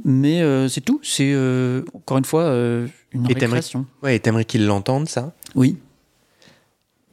[0.05, 1.01] Mais euh, c'est tout.
[1.03, 2.45] C'est euh, encore une fois
[3.11, 3.85] une Et récréation.
[4.01, 5.33] Ouais, et t'aimerais qu'ils l'entendent, ça?
[5.53, 5.77] Oui.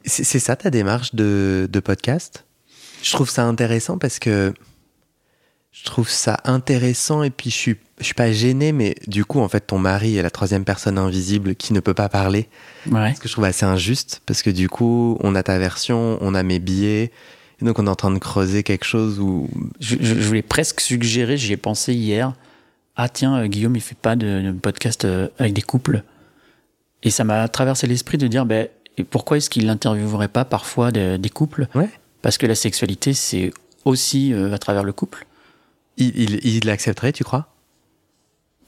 [0.05, 2.45] C'est c'est ça ta démarche de, de podcast?
[3.03, 4.53] Je trouve ça intéressant parce que
[5.71, 9.39] je trouve ça intéressant et puis je suis, je suis pas gêné, mais du coup,
[9.39, 12.49] en fait, ton mari est la troisième personne invisible qui ne peut pas parler.
[12.89, 13.13] Ouais.
[13.15, 16.35] Ce que je trouve assez injuste parce que du coup, on a ta version, on
[16.35, 17.11] a mes billets.
[17.61, 19.47] Et donc, on est en train de creuser quelque chose où.
[19.79, 22.33] Je, je- je voulais presque suggérer, j'y ai pensé hier.
[22.95, 26.03] Ah tiens, euh, Guillaume, il fait pas de, de podcast euh, avec des couples.
[27.03, 28.67] Et ça m'a traversé l'esprit de dire, ben,
[29.09, 31.67] pourquoi est-ce qu'il n'interviewerait pas parfois de- des couples?
[31.75, 31.89] Ouais.
[32.21, 33.53] Parce que la sexualité, c'est
[33.85, 35.25] aussi euh, à travers le couple.
[36.01, 37.47] Il, il, il l'accepterait, tu crois?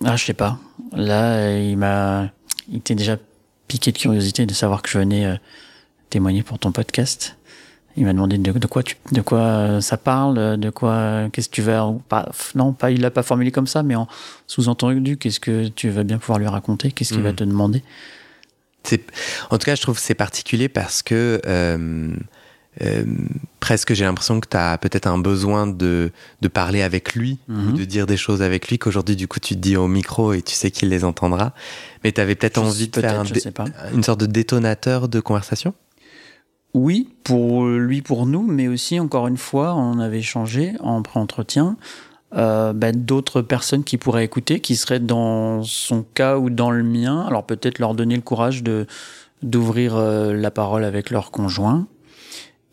[0.06, 0.60] Ah, je sais pas.
[0.92, 2.30] Là, euh, il m'a,
[2.70, 3.18] il était déjà
[3.68, 5.36] piqué de curiosité de savoir que je venais euh,
[6.12, 7.38] témoigner pour ton podcast.
[7.98, 11.50] Il m'a demandé de, de quoi tu, de quoi euh, ça parle, de quoi, qu'est-ce
[11.50, 14.08] que tu vas, ou pas, non, pas, il l'a pas formulé comme ça, mais en
[14.48, 17.84] sous-entendu, qu'est-ce que tu vas bien pouvoir lui raconter, qu'est-ce qu'il va te demander?
[19.50, 22.14] En tout cas, je trouve que c'est particulier parce que euh,
[22.82, 23.04] euh,
[23.60, 27.54] presque j'ai l'impression que tu as peut-être un besoin de, de parler avec lui ou
[27.54, 27.74] Mhm.
[27.78, 30.42] de dire des choses avec lui qu'aujourd'hui, du coup, tu te dis au micro et
[30.42, 31.54] tu sais qu'il les entendra.
[32.04, 33.66] Mais tu avais peut-être envie de faire un pas.
[33.94, 35.74] une sorte de détonateur de conversation?
[36.74, 41.78] Oui, pour lui, pour nous, mais aussi, encore une fois, on avait échangé en pré-entretien
[42.36, 46.82] euh, bah, d'autres personnes qui pourraient écouter, qui seraient dans son cas ou dans le
[46.82, 47.24] mien.
[47.28, 48.88] Alors peut-être leur donner le courage de
[49.44, 51.86] d'ouvrir euh, la parole avec leur conjoint.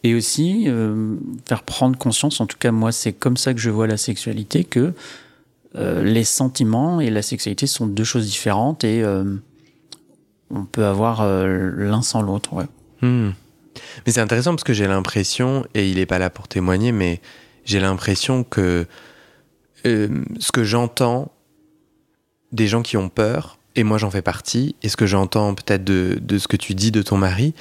[0.02, 3.68] Et aussi euh, faire prendre conscience, en tout cas moi c'est comme ça que je
[3.68, 4.94] vois la sexualité, que
[5.76, 9.24] euh, les sentiments et la sexualité sont deux choses différentes et euh,
[10.50, 12.66] on peut avoir l'un sans l'autre.
[13.02, 13.30] Hmm.
[14.04, 17.20] Mais c'est intéressant parce que j'ai l'impression, et il n'est pas là pour témoigner, mais
[17.64, 18.86] j'ai l'impression que
[19.84, 21.30] ce que j'entends
[22.52, 25.84] des gens qui ont peur, et moi j'en fais partie, et ce que j'entends peut-être
[25.84, 27.54] de ce que tu dis de ton mari,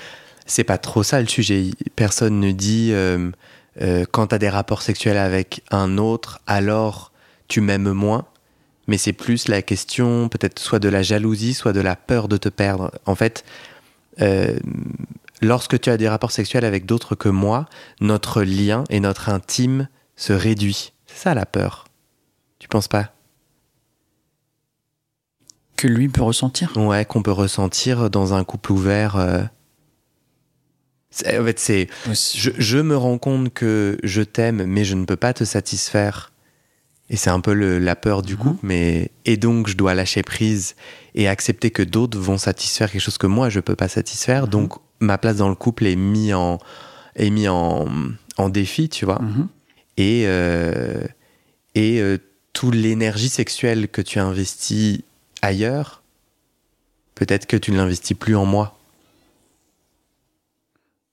[0.50, 1.72] c'est pas trop ça le sujet.
[1.96, 3.32] Personne ne dit euh,
[3.82, 7.12] euh, quand tu as des rapports sexuels avec un autre, alors
[7.48, 8.26] tu m'aimes moins.
[8.88, 12.38] Mais c'est plus la question peut-être soit de la jalousie, soit de la peur de
[12.38, 12.92] te perdre.
[13.06, 13.46] En fait,
[14.22, 14.58] euh,
[15.42, 17.68] lorsque tu as des rapports sexuels avec d'autres que moi,
[18.02, 20.94] notre lien et notre intime se réduit.
[21.06, 21.86] C'est ça la peur.
[22.58, 23.14] Tu penses pas?
[25.76, 26.76] Que lui peut ressentir?
[26.76, 29.50] Ouais, qu'on peut ressentir dans un couple ouvert.
[31.26, 31.88] En fait, c'est.
[32.36, 36.32] Je, je me rends compte que je t'aime, mais je ne peux pas te satisfaire.
[37.10, 38.40] Et c'est un peu le- la peur du Mhm.
[38.40, 39.12] couple, mais.
[39.26, 40.76] Et donc, je dois lâcher prise
[41.16, 44.44] et accepter que d'autres vont satisfaire quelque chose que moi, je peux pas satisfaire.
[44.44, 44.50] Mhm.
[44.50, 46.60] Donc, ma place dans le couple est mise en,
[47.16, 47.88] est mis en,
[48.38, 49.20] en défi, tu vois.
[49.22, 49.48] Mhm.
[49.98, 51.02] Et, euh,
[51.74, 52.18] et euh,
[52.54, 55.00] toute l'énergie sexuelle que tu investis
[55.42, 56.04] ailleurs,
[57.16, 58.79] peut-être que tu ne l'investis plus en moi.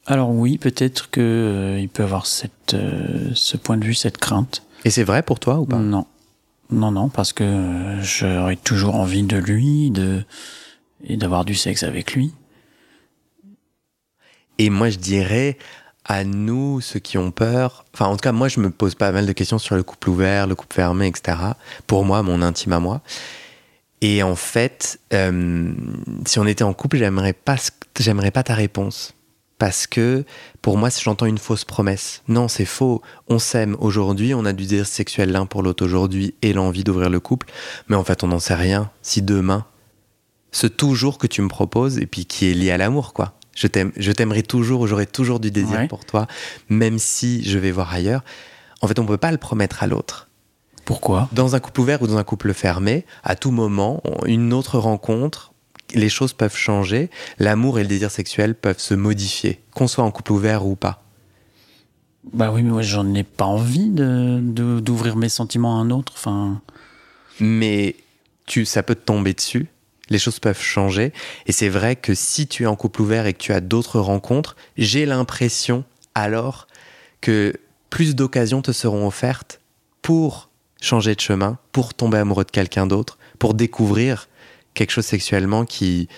[0.06, 4.18] Alors oui, peut-être que euh, il peut avoir cette, euh, ce point de vue, cette
[4.18, 4.62] crainte.
[4.84, 5.78] Et c'est vrai pour toi ou pas?
[5.78, 6.06] Non,
[6.70, 10.24] non, non, parce que euh, j'aurais toujours envie de lui, de
[11.04, 12.32] et d'avoir du sexe avec lui.
[14.58, 15.58] Et moi, je dirais
[16.04, 19.10] à nous, ceux qui ont peur, enfin, en tout cas, moi, je me pose pas
[19.10, 21.36] mal de questions sur le couple ouvert, le couple fermé, etc.
[21.88, 23.00] Pour moi, mon intime à moi.
[24.02, 27.56] Et en fait, si on était en couple, j'aimerais pas,
[27.98, 29.15] j'aimerais pas ta réponse.
[29.58, 30.24] Parce que
[30.62, 32.22] pour moi, j'entends une fausse promesse.
[32.28, 33.02] Non, c'est faux.
[33.28, 37.10] On s'aime aujourd'hui, on a du désir sexuel l'un pour l'autre aujourd'hui et l'envie d'ouvrir
[37.10, 37.48] le couple,
[37.88, 38.90] mais en fait, on n'en sait rien.
[39.02, 39.64] Si demain,
[40.52, 43.34] ce toujours que tu me proposes et puis qui est lié à l'amour, quoi.
[43.54, 45.88] Je t'aime, je t'aimerai toujours, j'aurai toujours du désir Ouais.
[45.88, 46.26] pour toi,
[46.68, 48.22] même si je vais voir ailleurs.
[48.82, 50.28] En fait, on peut pas le promettre à l'autre.
[50.84, 51.28] Pourquoi?
[51.32, 55.52] Dans un couple ouvert ou dans un couple fermé, à tout moment, une autre rencontre,
[55.96, 60.10] les choses peuvent changer, l'amour et le désir sexuel peuvent se modifier, qu'on soit en
[60.10, 61.02] couple ouvert ou pas.
[62.32, 64.40] Bah oui, mais moi j'en ai pas envie de,
[64.80, 66.12] d'ouvrir mes sentiments à un autre.
[66.16, 66.60] Enfin,
[67.40, 67.96] Mais
[68.46, 69.68] tu, ça peut te tomber dessus,
[70.08, 71.12] les choses peuvent changer,
[71.46, 74.00] et c'est vrai que si tu es en couple ouvert et que tu as d'autres
[74.00, 76.66] rencontres, j'ai l'impression alors
[77.20, 77.54] que
[77.90, 79.60] plus d'occasions te seront offertes
[80.02, 84.28] pour changer de chemin, pour tomber amoureux de quelqu'un d'autre, pour découvrir
[84.76, 86.08] quelque chose sexuellement qui,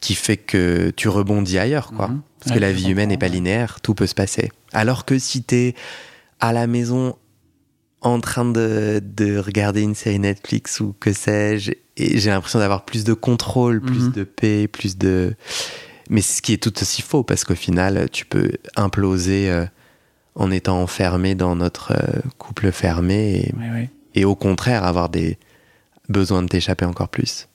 [0.00, 2.08] qui fait que tu rebondis ailleurs, quoi.
[2.08, 2.22] Mhm.
[2.40, 4.50] Parce que la vie humaine n'est pas linéaire, tout peut se passer.
[4.72, 5.74] Alors que si t'es
[6.40, 7.16] à la maison
[8.02, 12.84] en train de, de regarder une série Netflix ou que sais-je, et j'ai l'impression d'avoir
[12.84, 14.12] plus de contrôle, plus Mhm.
[14.12, 15.34] de paix, plus de...
[16.08, 19.64] Mais ce qui est tout aussi faux, parce qu'au final, tu peux imploser euh,
[20.36, 23.88] en étant enfermé dans notre euh, couple fermé et, oui, oui.
[24.14, 25.36] et au contraire avoir des
[26.08, 27.48] besoins de t'échapper encore plus.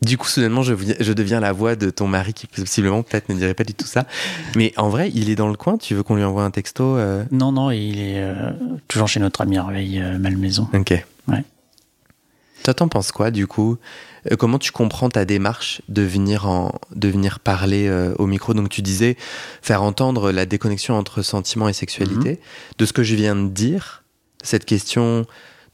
[0.00, 3.28] Du coup, soudainement, je, vi- je deviens la voix de ton mari qui possiblement peut-être
[3.28, 4.06] ne dirait pas du tout ça.
[4.54, 5.76] Mais en vrai, il est dans le coin.
[5.76, 7.24] Tu veux qu'on lui envoie un texto euh?
[7.32, 8.50] Non, non, il est euh,
[8.86, 10.68] toujours chez notre ami Merveille euh, Malmaison.
[10.72, 11.04] Ok.
[11.26, 11.42] Ouais.
[12.62, 13.78] Toi, t'en penses quoi, du coup?
[14.38, 18.52] Comment tu comprends ta démarche de venir, en, de venir parler au micro?
[18.52, 19.16] Donc, tu disais
[19.62, 22.40] faire entendre la déconnexion entre sentiment et sexualité.
[22.78, 24.02] De ce que je viens de dire,
[24.42, 25.24] cette question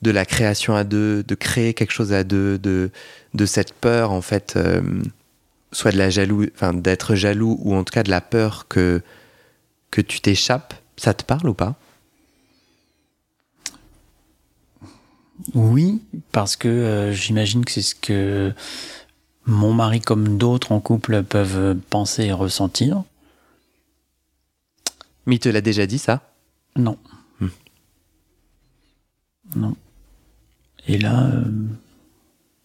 [0.03, 2.91] de la création à deux, de créer quelque chose à deux, de,
[3.35, 4.83] de cette peur, en fait, euh,
[5.73, 9.03] soit de la jaloux, enfin, d'être jaloux, ou en tout cas de la peur que,
[9.91, 11.77] que tu t'échappes, ça te parle ou pas?
[15.55, 16.01] Oui,
[16.33, 18.53] parce que euh, j'imagine que c'est ce que
[19.47, 23.03] mon mari comme d'autres en couple peuvent penser et ressentir.
[25.27, 26.23] Mais il te l'a déjà dit, ça?
[26.77, 26.99] Non.
[27.41, 27.49] Hmm.
[29.57, 29.77] Non.
[30.89, 31.43] Et là, euh,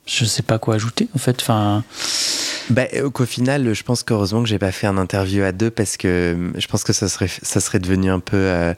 [0.06, 1.38] je sais pas quoi ajouter en fait.
[1.42, 1.84] Enfin,
[2.70, 5.98] Bah, qu'au final, je pense qu'heureusement que j'ai pas fait un interview à deux parce
[5.98, 8.38] que euh, je pense que ça serait, ça serait devenu un peu.
[8.38, 8.74] euh,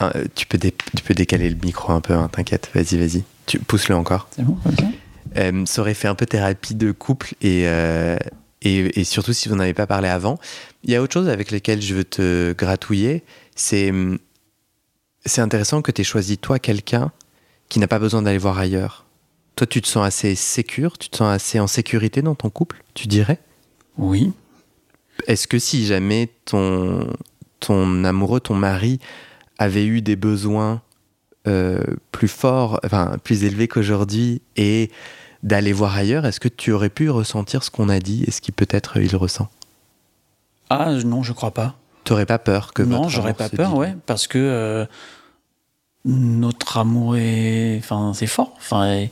[0.00, 3.24] un- tu, peux dé- tu peux décaler le micro un peu, hein, t'inquiète, vas-y, vas-y.
[3.46, 4.28] Tu pousse-le encore.
[4.34, 4.84] c'est bon, ok.
[5.36, 8.16] Euh, ça aurait fait un peu thérapie de couple et, euh,
[8.62, 10.38] et, et surtout si vous n'en avez pas parlé avant.
[10.84, 13.22] Il y a autre chose avec laquelle je veux te gratouiller,
[13.56, 14.18] c'est hum,
[15.24, 17.12] c'est intéressant que tu aies choisi toi quelqu'un
[17.72, 19.06] qui n'a pas besoin d'aller voir ailleurs.
[19.56, 22.84] Toi, tu te sens assez sécure, tu te sens assez en sécurité dans ton couple,
[22.92, 23.38] tu dirais?
[23.96, 24.30] Oui.
[25.26, 27.08] Est-ce que si jamais ton,
[27.60, 29.00] ton amoureux, ton mari,
[29.56, 30.82] avait eu des besoins
[31.48, 34.90] euh, plus forts, enfin plus élevés qu'aujourd'hui, et
[35.42, 38.42] d'aller voir ailleurs, est-ce que tu aurais pu ressentir ce qu'on a dit et ce
[38.42, 39.48] qui peut-être il ressent?
[40.68, 41.76] Ah non, je crois pas.
[42.04, 44.84] Tu n'aurais pas peur que non, votre j'aurais pas peur, ouais, parce que euh,
[46.04, 48.54] notre amour est, enfin, c'est fort.
[48.58, 49.06] Enfin,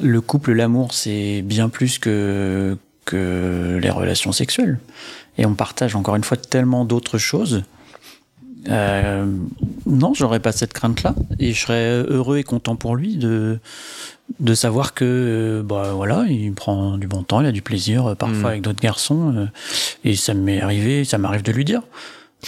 [0.00, 4.78] le couple, l'amour, c'est bien plus que que les relations sexuelles.
[5.38, 7.64] Et on partage encore une fois tellement d'autres choses.
[8.68, 9.26] Euh,
[9.86, 13.58] non, j'aurais pas cette crainte-là, et je serais heureux et content pour lui de
[14.38, 18.06] de savoir que euh, bah voilà, il prend du bon temps, il a du plaisir
[18.06, 18.46] euh, parfois Mm.
[18.46, 19.48] avec d'autres garçons,
[20.04, 21.82] et ça m'est arrivé, ça m'arrive de lui dire.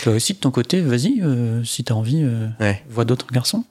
[0.03, 2.83] Toi aussi de ton côté, vas-y, euh, si t'as envie, euh, Ouais.
[2.89, 3.65] vois d'autres garçons.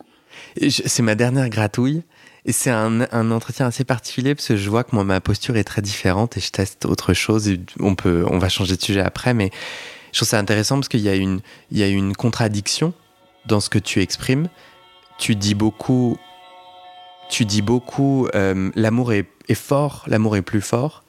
[0.70, 2.04] C'est ma dernière gratouille.
[2.46, 5.56] Et c'est un, un entretien assez particulier parce que je vois que moi, ma posture
[5.56, 7.48] est très différente et je teste autre chose.
[7.48, 9.50] Et on, peut, on va changer de sujet après, mais
[10.12, 11.40] je trouve ça intéressant parce qu'il y, a une-
[11.72, 12.94] il y a une contradiction
[13.46, 14.48] dans ce que tu exprimes.
[15.18, 16.18] Tu dis beaucoup,
[17.30, 21.04] tu dis beaucoup euh, l'amour est, est fort, l'amour est plus fort.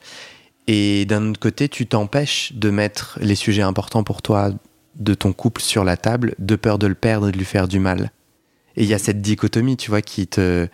[0.68, 4.50] Et d'un autre côté, tu t'empêches de mettre les sujets importants pour toi
[4.96, 7.68] de ton couple sur la table, de peur de le perdre et de lui faire
[7.68, 8.10] du mal.
[8.76, 10.68] Et il y a cette dichotomie, tu vois, qui te.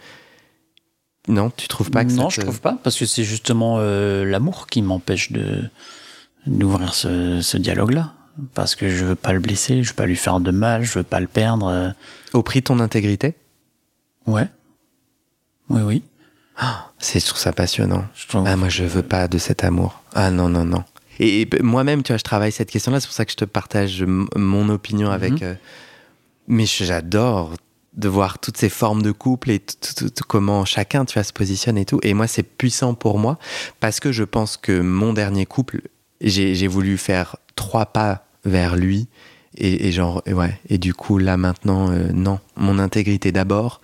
[1.28, 3.76] Non, tu trouves pas que non, ça je te- trouve pas, parce que c'est justement
[3.78, 5.62] euh, l'amour qui m'empêche de
[6.46, 8.14] d'ouvrir ce, ce dialogue-là.
[8.54, 10.98] Parce que je veux pas le blesser, je veux pas lui faire de mal, je
[10.98, 11.66] veux pas le perdre.
[11.66, 11.90] euh,
[12.32, 13.34] Au prix de ton intégrité?
[14.26, 14.48] Ouais.
[15.68, 16.02] Oui, oui.
[16.98, 18.04] C'est, je trouve ça passionnant.
[18.14, 20.02] Je Ah, moi, je veux pas de cet amour.
[20.14, 20.84] Ah, non, non, non.
[21.20, 23.44] Et, et moi-même, tu vois, je travaille cette question-là, c'est pour ça que je te
[23.44, 24.02] partage
[24.36, 25.42] mon opinion avec.
[25.42, 25.54] Euh,
[26.48, 27.54] mais j'adore
[27.94, 31.22] de voir toutes ces formes de couple et tout- tout- tout- comment chacun, tu vois,
[31.24, 31.98] se positionne et tout.
[32.02, 33.38] Et moi, c'est puissant pour moi
[33.80, 35.82] parce que je pense que mon dernier couple
[36.22, 39.08] j'ai voulu faire trois pas vers lui.
[39.56, 40.60] Et, et genre, ouais.
[40.68, 42.38] Et du coup, là maintenant, euh, non.
[42.56, 43.80] Mon intégrité d'abord.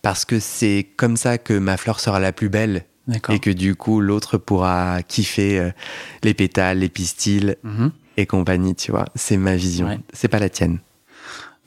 [0.00, 2.84] Parce que c'est comme ça que ma fleur sera la plus belle.
[3.30, 5.70] Et que du coup, l'autre pourra kiffer euh,
[6.22, 7.90] les pétales, les pistils Mhm.
[8.16, 9.06] et compagnie, tu vois.
[9.14, 9.86] C'est ma vision.
[9.88, 9.98] Ouais.
[10.12, 10.78] C'est pas la tienne.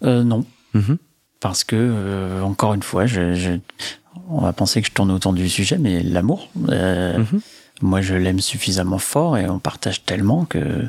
[0.03, 0.97] Euh, non, Mhm.
[1.39, 3.59] parce que, euh, encore une fois, je, je-
[4.29, 7.41] on va penser que je tourne autour du sujet, mais l'amour, Mhm.
[7.81, 10.85] moi je l'aime suffisamment fort et on partage tellement que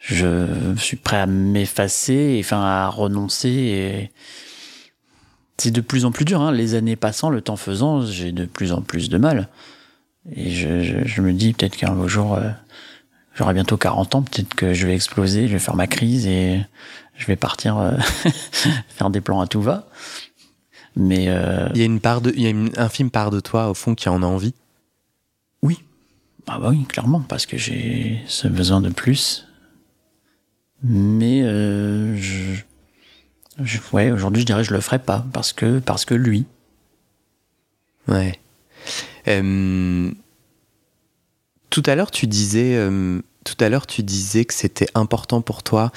[0.00, 3.48] je suis prêt à m'effacer, enfin à renoncer.
[3.48, 4.10] Et
[5.58, 6.40] c'est de plus en plus dur.
[6.40, 6.52] Hein.
[6.52, 9.48] Les années passant, le temps faisant, j'ai de plus en plus de mal.
[10.32, 12.50] Et je, je, je me dis peut-être qu'un beau jour, euh,
[13.34, 16.60] j'aurai bientôt 40 ans, peut-être que je vais exploser, je vais faire ma crise et
[17.16, 17.92] je vais partir euh,
[18.88, 19.88] faire des plans à tout va.
[20.96, 23.40] Mais euh, Il y a une part de, il y a une infime part de
[23.40, 24.54] toi au fond qui en a envie?
[25.62, 25.78] oui,
[26.46, 29.46] ah bah oui, clairement, parce que j'ai ce besoin de plus.
[30.82, 32.62] Mais euh, je,
[33.62, 36.46] je- ouais, aujourd'hui, je dirais je le ferai pas parce que parce que lui.
[38.06, 38.38] Ouais.
[41.70, 42.78] Tout à l'heure, tu disais,
[43.44, 45.92] tout à l'heure, tu disais que c'était important pour toi.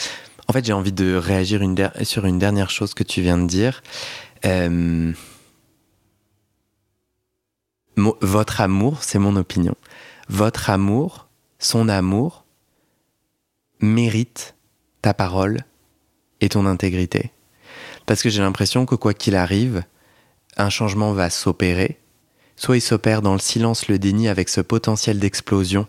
[0.48, 1.62] En fait, j'ai envie de réagir
[2.04, 3.82] sur une dernière chose que tu viens de dire.
[7.96, 9.76] Votre amour, c'est mon opinion.
[10.28, 11.28] Votre amour,
[11.60, 12.44] son amour,
[13.80, 14.56] mérite
[15.02, 15.60] ta parole
[16.42, 17.32] et ton intégrité.
[18.12, 19.84] Parce que j'ai l'impression que quoi qu'il arrive,
[20.58, 21.98] un changement va s'opérer.
[22.58, 25.88] Soit il s'opère dans le silence, le déni avec ce potentiel d'explosion.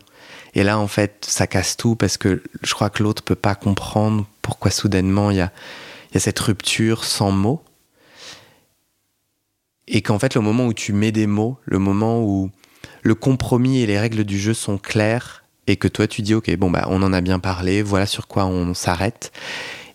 [0.55, 3.55] Et là, en fait, ça casse tout parce que je crois que l'autre peut pas
[3.55, 5.51] comprendre pourquoi soudainement il y a,
[6.15, 7.61] cette rupture sans mots.
[9.89, 12.49] Et qu'en fait, le moment où tu mets des mots, le moment où
[13.01, 16.55] le compromis et les règles du jeu sont claires et que toi tu dis, ok,
[16.55, 19.33] bon, bah, on en a bien parlé, voilà sur quoi on s'arrête.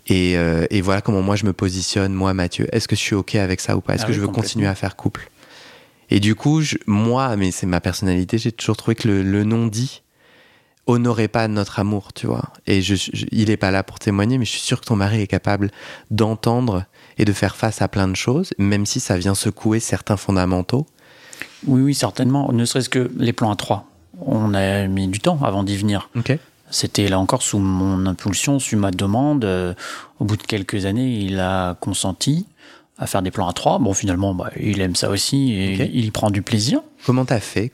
[0.08, 2.66] Et, euh, et voilà comment moi je me positionne, moi Mathieu.
[2.72, 3.94] Est-ce que je suis ok avec ça ou pas?
[3.94, 5.30] Est-ce Ah que oui, je veux continuer à faire couple?
[6.10, 9.44] Et du coup, je- moi, mais c'est ma personnalité, j'ai toujours trouvé que le, le
[9.44, 10.02] non-dit
[10.86, 12.44] honorait pas notre amour, tu vois.
[12.66, 14.96] Et je, je- il est pas là pour témoigner, mais je suis sûr que ton
[14.96, 15.70] mari est capable
[16.10, 16.84] d'entendre
[17.18, 20.86] et de faire face à plein de choses, même si ça vient secouer certains fondamentaux.
[21.66, 22.50] Oui, oui, certainement.
[22.52, 23.90] Ne serait-ce que les plans à trois.
[24.22, 26.08] On a mis du temps avant d'y venir.
[26.16, 26.38] Ok.
[26.70, 29.44] C'était là encore sous mon impulsion, sous ma demande.
[29.44, 29.74] Euh,
[30.20, 32.46] au bout de quelques années, il a consenti
[32.98, 33.78] à faire des plans à trois.
[33.78, 36.80] Bon, finalement, bah, il aime ça aussi et il y prend du plaisir.
[37.06, 37.72] Comment t'as fait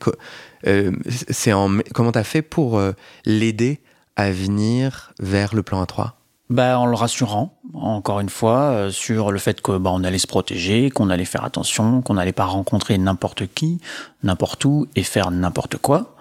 [0.67, 0.93] euh,
[1.31, 2.93] C'est en comment t'as fait pour euh,
[3.25, 3.81] l'aider
[4.17, 6.11] à venir vers le plan A3
[6.51, 10.19] Bah, en le rassurant, encore une fois, euh, sur le fait que bah, on allait
[10.19, 13.81] se protéger, qu'on allait faire attention, qu'on n'allait pas rencontrer n'importe qui,
[14.23, 16.15] n'importe où et faire n'importe quoi.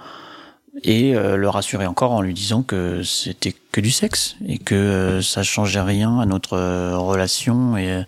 [0.82, 4.74] Et euh, le rassurer encore en lui disant que c'était que du sexe et que
[4.74, 8.04] euh, ça changeait rien à notre euh, relation et euh,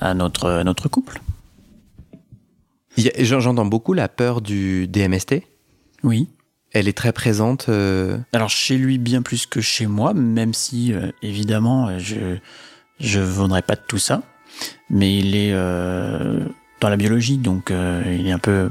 [0.00, 1.20] à notre, à notre couple.
[2.96, 5.42] J'entends beaucoup la peur du DMST.
[6.02, 6.28] Oui.
[6.72, 7.68] Elle est très présente.
[7.68, 12.38] euh, Alors chez lui bien plus que chez moi, même si euh, évidemment je
[13.00, 14.22] je voudrais pas de tout ça,
[14.88, 16.40] mais il est euh,
[16.80, 18.70] dans la biologie, donc euh, il est un peu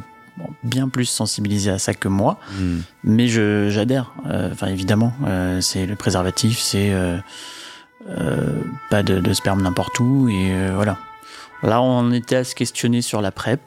[0.64, 2.38] bien plus sensibilisé à ça que moi.
[2.60, 2.80] hmm.
[3.04, 4.14] Mais je j'adhère.
[4.28, 7.20] Euh, Enfin évidemment, euh, c'est le préservatif, c'est euh,
[8.90, 10.98] pas de, de sperme n'importe où et voilà.
[11.64, 13.62] Là on était à se questionner sur la PrEP.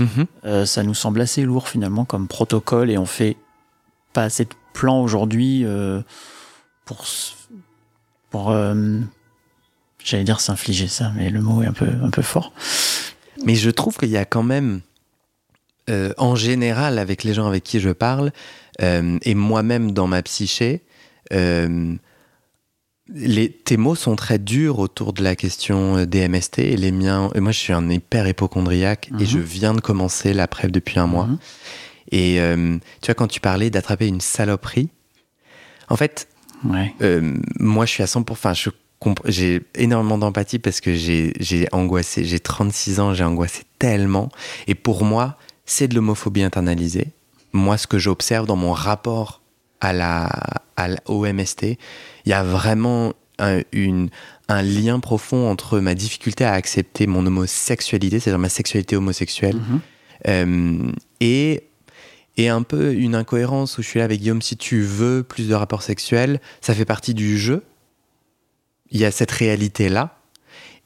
[0.00, 0.26] Mhm.
[0.44, 3.36] Euh, ça nous semble assez lourd finalement comme protocole et on fait
[4.12, 6.02] pas assez de plans aujourd'hui euh,
[6.84, 7.04] pour
[8.30, 8.98] pour euh,
[10.02, 12.52] j'allais dire s'infliger ça mais le mot est un peu un peu fort
[13.44, 14.80] Mais je trouve qu'il y a quand même,
[15.90, 18.32] euh, en général, avec les gens avec qui je parle,
[18.82, 20.82] euh, et moi-même dans ma psyché,
[21.32, 21.94] euh,
[23.12, 27.30] les, tes mots sont très durs autour de la question des MST et les miens.
[27.34, 29.26] et moi, je suis un hyper hypochondriaque et Mhm.
[29.26, 31.26] je viens de commencer la PrEP depuis un mois.
[31.26, 31.38] Mhm.
[32.12, 32.38] Et
[33.00, 34.88] tu vois, quand tu parlais d'attraper une saloperie,
[35.88, 36.28] en fait,
[36.64, 36.94] ouais
[37.58, 38.32] moi, je suis à 100%.
[38.32, 38.70] Enfin, je
[39.26, 42.24] j'ai énormément d'empathie parce que j'ai j'ai angoissé.
[42.24, 44.30] J'ai 36 ans, j'ai angoissé tellement.
[44.66, 47.08] Et pour moi, c'est de l'homophobie internalisée.
[47.52, 49.40] Moi, ce que j'observe dans mon rapport
[49.80, 50.24] à la,
[50.76, 51.76] à la- il
[52.26, 54.08] y a vraiment un, une,
[54.48, 59.80] un lien profond entre ma difficulté à accepter mon homosexualité, c'est-à-dire ma sexualité homosexuelle, Mhm.
[60.28, 61.64] euh, et,
[62.36, 65.48] et un peu une incohérence où je suis là avec Guillaume, si tu veux plus
[65.48, 67.62] de rapports sexuels, ça fait partie du jeu.
[68.90, 70.18] Il y a cette réalité-là.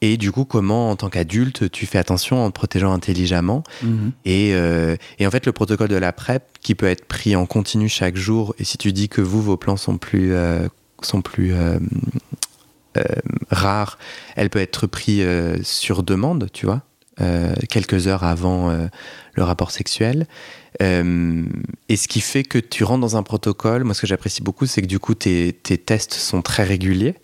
[0.01, 4.13] Et du coup, comment, en tant qu'adulte, tu fais attention en te protégeant intelligemment Mhm.
[4.25, 7.47] et, euh, et en fait, le protocole de la PrEP, qui peut être pris en
[7.47, 10.69] continu chaque jour, et si tu dis que vous, vos plans sont plus, euh,
[11.03, 11.79] sont plus euh,
[13.51, 13.99] rares,
[14.37, 16.83] elle peut être pris euh, sur demande, tu vois,
[17.69, 18.71] quelques heures avant
[19.35, 20.29] le rapport sexuel.
[20.81, 21.43] Euh,
[21.89, 24.67] et ce qui fait que tu rentres dans un protocole, moi ce que j'apprécie beaucoup,
[24.67, 27.17] c'est que du coup tes, tes tests sont très réguliers.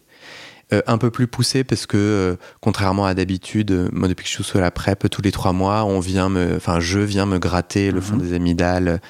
[0.75, 4.29] Euh, un peu plus poussés parce que, euh, contrairement à d'habitude, euh, moi depuis que
[4.31, 7.27] je suis sous la PrEP, tous les trois mois, on vient me, enfin je viens
[7.27, 8.23] me gratter le fond Mhm.
[8.23, 9.01] des amygdales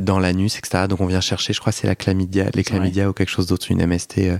[0.00, 0.84] dans l'anus, etc.
[0.88, 3.70] Donc on vient chercher, je crois c'est la chlamydia, les chlamydia ou quelque chose d'autre,
[3.70, 4.38] une MST.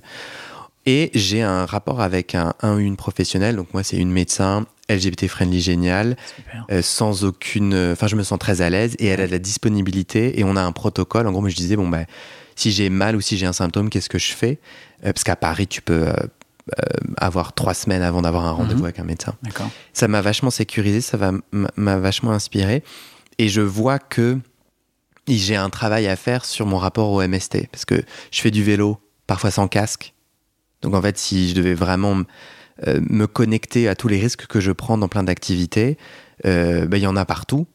[0.85, 4.67] Et j'ai un rapport avec un, un ou une professionnelle, donc moi c'est une médecin
[4.91, 5.65] LGBT friendly
[6.71, 7.75] euh, sans aucune.
[7.93, 10.57] Enfin, je me sens très à l'aise et elle a de la disponibilité et on
[10.57, 11.27] a un protocole.
[11.27, 12.05] En gros, moi, je disais, bon, bah,
[12.57, 14.59] si j'ai mal ou si j'ai un symptôme, qu'est-ce que je fais?
[15.05, 16.83] Euh, Parce qu'à Paris, tu peux euh, euh,
[17.19, 18.85] avoir trois semaines avant d'avoir un rendez-vous Mhm.
[18.85, 19.35] avec un médecin.
[19.93, 21.19] Ça m'a vachement sécurisé, ça
[21.77, 22.83] m'a vachement inspiré.
[23.39, 24.39] Et je vois que
[25.29, 27.69] j'ai un travail à faire sur mon rapport au MST.
[27.71, 30.13] Parce que je fais du vélo, parfois sans casque.
[30.83, 32.23] Donc en fait, si je devais vraiment
[32.87, 35.97] euh, me connecter à tous les risques que je prends dans plein d'activités,
[36.45, 37.67] euh, ben, il y en a partout.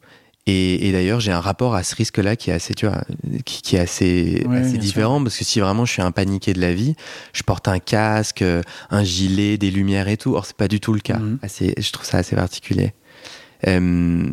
[0.49, 3.03] Et, et d'ailleurs, j'ai un rapport à ce risque-là qui est assez, tu vois,
[3.45, 6.11] qui, qui est assez, Ouais, assez bien différent parce que si vraiment je suis un
[6.11, 6.95] paniqué de la vie,
[7.33, 10.33] je porte un casque, euh, un gilet, des lumières et tout.
[10.33, 11.19] Or, c'est pas du tout le cas.
[11.19, 11.37] Mhm.
[11.43, 12.93] Assez, je trouve ça assez particulier.
[13.67, 14.27] Euh,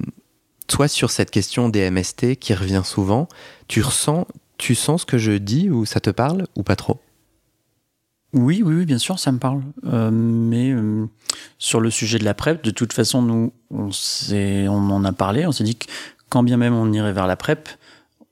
[0.68, 3.28] toi, sur cette question des MST qui revient souvent,
[3.68, 6.98] tu ressens, tu sens ce que je dis ou ça te parle ou pas trop?
[8.32, 9.62] Oui, oui, oui, bien sûr, ça me parle.
[9.84, 11.06] Euh, mais euh,
[11.58, 13.90] sur le sujet de la PrEP, de toute façon, nous, on,
[14.68, 15.86] on en a parlé, on s'est dit que
[16.28, 17.68] quand bien même on irait vers la PrEP,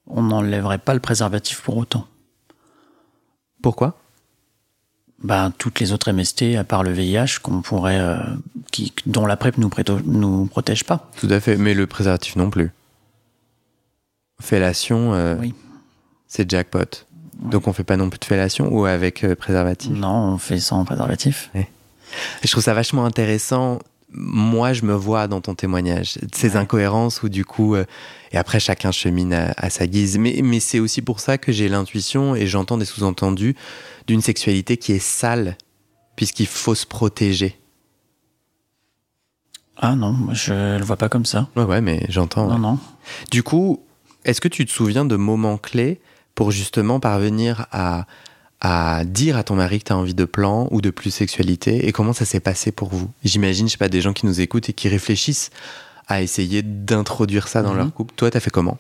[0.07, 2.07] on n'enlèverait pas le préservatif pour autant.
[3.62, 3.99] Pourquoi?
[5.22, 8.18] Ben, toutes les autres MST, à part le VIH, qu'on pourrait, euh,
[8.72, 11.09] qui, dont la PrEP nous, préto- nous protège pas.
[11.18, 12.72] Tout à fait, mais le préservatif non plus.
[14.42, 15.55] Fellation, Oui.
[16.26, 17.07] c'est jackpot.
[17.43, 19.91] Donc on fait pas non plus de fellation ou avec euh, préservatif?
[19.93, 21.51] Non, on fait sans préservatif.
[22.43, 23.78] Je trouve ça vachement intéressant.
[24.16, 26.57] Moi, je me vois dans ton témoignage, ces Ouais.
[26.57, 27.85] incohérences où du coup, euh,
[28.30, 30.16] et après chacun chemine à, à sa guise.
[30.18, 33.57] Mais, mais c'est aussi pour ça que j'ai l'intuition et j'entends des sous-entendus
[34.07, 35.57] d'une sexualité qui est sale,
[36.14, 37.59] puisqu'il faut se protéger.
[39.76, 41.49] Ah non, je le vois pas comme ça.
[41.57, 42.47] Ouais, ouais, mais j'entends.
[42.47, 42.78] Non, non.
[43.32, 43.82] Du coup,
[44.24, 46.01] est-ce que tu te souviens de moments clés
[46.35, 48.07] pour justement parvenir à,
[48.61, 51.87] à dire à ton mari que tu as envie de plan ou de plus sexualité
[51.87, 53.11] et comment ça s'est passé pour vous?
[53.24, 55.51] J'imagine, je sais pas, des gens qui nous écoutent et qui réfléchissent
[56.09, 57.78] à essayer d'introduire ça dans Mhm.
[57.78, 58.14] leur couple.
[58.16, 58.78] Toi, t'as fait comment?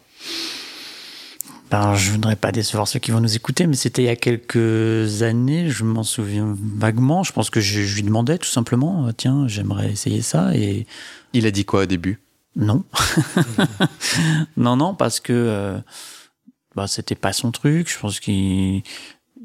[1.70, 4.16] Ben, je voudrais pas décevoir ceux qui vont nous écouter, mais c'était il y a
[4.16, 7.22] quelques années, je m'en souviens vaguement.
[7.24, 10.86] Je pense que je, je lui demandais tout simplement, tiens, j'aimerais essayer ça, et
[11.32, 12.20] Il a dit quoi au début?
[12.54, 12.84] Non.
[14.56, 15.78] non, non, parce que euh,
[16.76, 17.90] bah, c'était pas son truc.
[17.92, 18.82] Je pense qu'il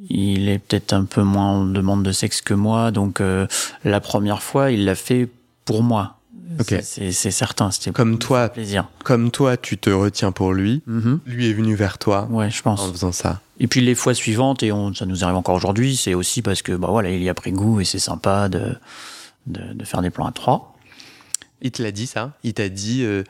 [0.10, 3.48] il est peut-être un peu moins en demande de sexe que moi, donc euh,
[3.84, 5.28] la première fois, il l'a fait
[5.66, 6.16] pour moi.
[6.60, 6.74] Ok.
[6.84, 8.88] C'est- certain, c'était Comme pour toi, plaisir.
[9.04, 10.82] comme toi, tu te retiens pour lui.
[10.88, 11.20] Mhm.
[11.26, 12.82] Lui est venu vers toi Ouais, je pense.
[12.82, 13.40] en faisant ça.
[13.60, 16.62] Et puis les fois suivantes, et on, ça nous arrive encore aujourd'hui, c'est aussi parce
[16.62, 18.76] que bah voilà, il y a pris goût et c'est sympa de,
[19.48, 20.76] de, de faire des plans à trois.
[21.62, 22.32] Il te l'a dit ça?
[22.44, 23.24] Il t'a dit euh,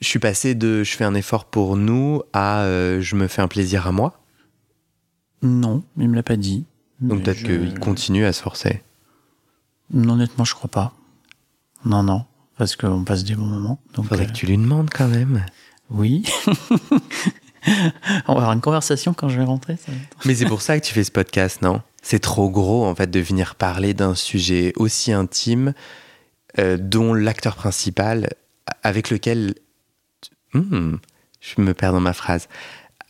[0.00, 3.42] je suis passé de je fais un effort pour nous à euh, je me fais
[3.42, 4.20] un plaisir à moi
[5.42, 6.64] Non, il me l'a pas dit.
[7.00, 8.82] Donc peut-être je- qu'il continue à se forcer.
[9.92, 10.94] Non, honnêtement, je crois pas.
[11.84, 12.24] Non, non,
[12.56, 13.78] parce qu'on passe des bons moments.
[13.94, 15.44] Donc, Faudrait euh, que tu lui demandes quand même.
[15.90, 16.24] oui.
[18.26, 19.76] On va avoir une conversation quand je vais rentrer.
[19.76, 21.80] ça va être- Mais c'est pour ça que tu fais ce podcast, non?
[22.02, 25.72] C'est trop gros en fait de venir parler d'un sujet aussi intime
[26.58, 28.28] euh, dont l'acteur principal
[28.82, 29.54] avec lequel
[30.54, 30.96] Hmm,
[31.40, 32.48] je me perds dans ma phrase.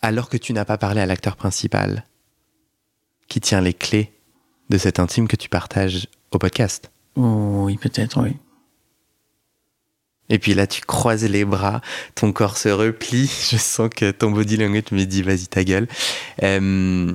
[0.03, 2.05] Alors que tu n'as pas parlé à l'acteur principal
[3.29, 4.13] qui tient les clés
[4.71, 6.91] de cet intime que tu partages au podcast.
[7.17, 8.37] Oui, peut-être, oui.
[10.31, 11.83] Et puis là, tu croises les bras,
[12.15, 13.27] ton corps se replie.
[13.51, 15.87] Je sens que ton body language me dit vas-y ta gueule.
[16.43, 17.13] Euh,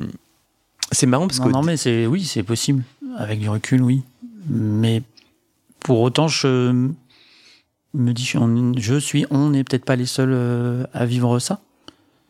[0.92, 2.84] c'est marrant parce non, que non, mais c'est oui, c'est possible.
[3.18, 4.04] Avec du recul, oui.
[4.48, 5.02] Mais
[5.80, 6.90] pour autant, je
[7.94, 11.60] me dis, on- je suis, on n'est peut-être pas les seuls euh, à vivre ça.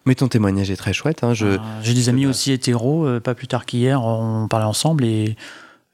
[0.05, 1.23] mais ton témoignage est très chouette.
[1.23, 1.45] Hein, je...
[1.45, 5.35] Euh, J'ai des amis aussi hétéros, euh, pas plus tard qu'hier, on parlait ensemble et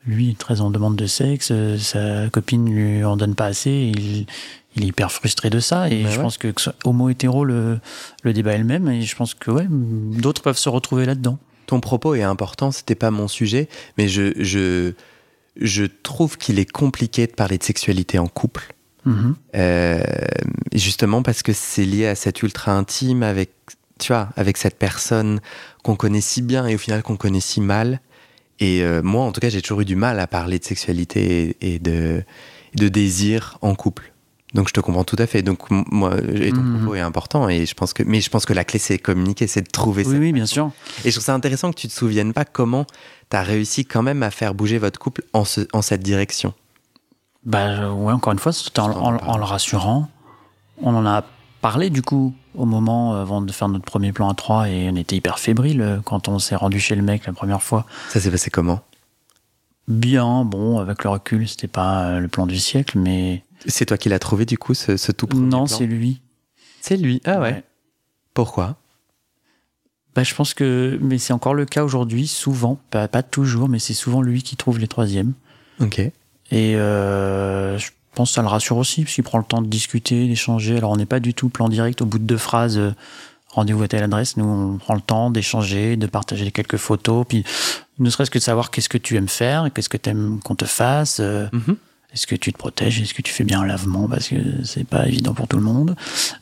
[0.07, 3.71] lui est très en demande de sexe, euh, sa copine lui en donne pas assez,
[3.95, 4.27] il,
[4.75, 6.21] il est hyper frustré de ça et Bah je ouais.
[6.21, 7.79] pense que, que ce soit homo hétéro le,
[8.23, 11.39] le débat est le même et je pense que ouais, d'autres peuvent se retrouver là-dedans.
[11.65, 14.93] Ton propos est important, c'était pas mon sujet, mais je, je,
[15.59, 18.74] je trouve qu'il est compliqué de parler de sexualité en couple.
[19.55, 20.03] Euh,
[20.73, 23.51] justement parce que c'est lié à cette ultra intime avec,
[23.99, 25.39] tu vois, avec cette personne
[25.83, 27.99] qu'on connaît si bien et au final qu'on connaît si mal.
[28.59, 31.55] Et euh, moi, en tout cas, j'ai toujours eu du mal à parler de sexualité
[31.61, 32.23] et, et de,
[32.75, 34.11] de désir en couple.
[34.53, 35.41] Donc je te comprends tout à fait.
[35.41, 36.77] Donc moi, et ton Mhm.
[36.77, 37.49] propos est important.
[37.49, 40.03] Et je pense que, mais je pense que la clé c'est communiquer, c'est de trouver
[40.05, 40.71] Oui, cette oui, bien sûr.
[41.03, 42.85] et je trouve ça intéressant que tu te souviennes pas comment
[43.29, 46.53] tu as réussi quand même à faire bouger votre couple en, ce- en cette direction.
[47.45, 50.09] Bah ouais, encore une fois, c'était en, en- en le rassurant.
[50.81, 51.23] On en a
[51.61, 54.89] parlé du coup au moment euh, avant de faire notre premier plan à 3 et
[54.91, 57.85] on était hyper fébrile euh, quand on s'est rendu chez le mec la première fois.
[58.09, 58.81] Ça s'est passé comment?
[59.87, 63.97] Bien, bon, avec le recul, c'était pas euh, le plan du siècle, mais C'est toi
[63.97, 66.21] qui l'as trouvé du coup, ce, ce tout premier non, c'est lui.
[66.81, 67.21] C'est lui.
[67.25, 67.63] Ah ouais.
[68.33, 68.75] Pourquoi?
[70.15, 73.79] Bah, je pense que, mais c'est encore le cas aujourd'hui, souvent, pas, pas toujours, mais
[73.79, 75.33] c'est souvent lui qui trouve les troisièmes.
[75.79, 76.01] Ok.
[76.51, 79.67] Et euh, je pense que ça le rassure aussi, parce qu'il prend le temps de
[79.67, 80.77] discuter, d'échanger.
[80.77, 82.77] Alors, on n'est pas du tout plan direct au bout de deux phrases.
[82.77, 82.91] euh,
[83.49, 84.35] Rendez-vous à telle adresse.
[84.35, 87.45] Nous, on prend le temps d'échanger, de partager quelques photos, puis
[87.99, 90.55] ne serait-ce que de savoir qu'est-ce que tu aimes faire, qu'est-ce que tu aimes qu'on
[90.55, 91.19] te fasse.
[91.21, 91.77] euh, Mhm.
[92.13, 94.85] Est-ce que tu te protèges Est-ce que tu fais bien un lavement Parce que c'est
[94.85, 95.95] pas évident pour tout le monde.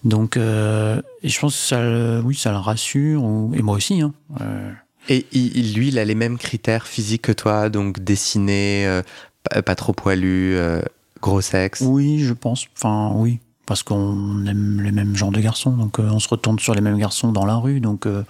[0.04, 3.24] Donc, euh, et je pense que ça, le- oui, ça le rassure.
[3.24, 4.02] ou- et moi aussi.
[4.02, 4.14] Hein.
[4.42, 4.72] Euh,
[5.10, 9.02] Et il- lui, il a les mêmes critères physiques que toi, donc dessiné, euh,
[9.50, 10.82] pas, pas trop poilu, euh,
[11.22, 11.82] gros sexe.
[11.82, 12.68] oui, je pense.
[12.76, 13.40] Enfin, oui.
[13.66, 15.72] Parce qu'on aime les mêmes genres de garçons.
[15.72, 17.80] Donc, euh, on se retourne sur les mêmes garçons dans la rue.
[17.80, 18.24] Donc, euh,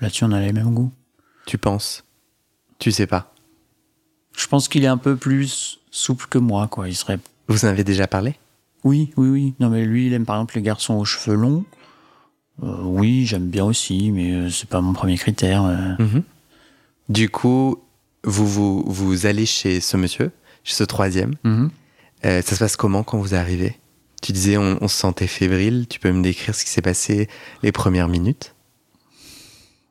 [0.00, 0.90] là-dessus, on a les mêmes goûts.
[1.44, 2.04] Tu penses?
[2.78, 3.34] Tu sais pas?
[4.34, 6.88] Je pense qu'il est un peu plus souple que moi, quoi.
[6.88, 7.18] Il serait.
[7.48, 8.34] Vous en avez déjà parlé?
[8.82, 9.54] Oui, oui, oui.
[9.60, 11.64] Non, mais lui, il aime par exemple les garçons aux cheveux longs.
[12.62, 15.64] Euh, oui, j'aime bien aussi, mais c'est pas mon premier critère.
[15.98, 16.22] Mhm.
[17.10, 17.78] Du coup,
[18.26, 20.30] vous, vous, vous allez chez ce monsieur,
[20.64, 21.34] chez ce troisième.
[21.44, 21.70] Mhm.
[22.24, 23.78] Euh, ça se passe comment quand vous arrivez?
[24.22, 25.86] Tu disais on, on se sentait fébrile.
[25.88, 27.28] Tu peux me décrire ce qui s'est passé
[27.62, 28.54] les premières minutes?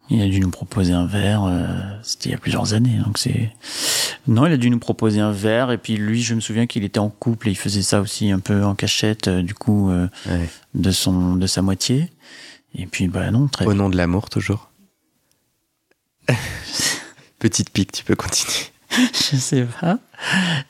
[0.10, 1.46] Il a dû nous proposer un verre.
[1.46, 1.68] euh,
[2.04, 3.52] C'était il y a plusieurs années, donc c'est.
[4.28, 6.84] Non, il a dû nous proposer un verre, et puis lui, je me souviens qu'il
[6.84, 9.90] était en couple et il faisait ça aussi un peu en cachette, euh, du coup,
[9.90, 10.50] Ouais.
[10.76, 12.12] de son, de sa moitié.
[12.76, 13.66] Et puis, bah non, très.
[13.66, 14.70] Au nom de l'amour, toujours?
[17.46, 18.72] Petite pique, tu peux continuer.
[19.14, 20.00] je sais pas.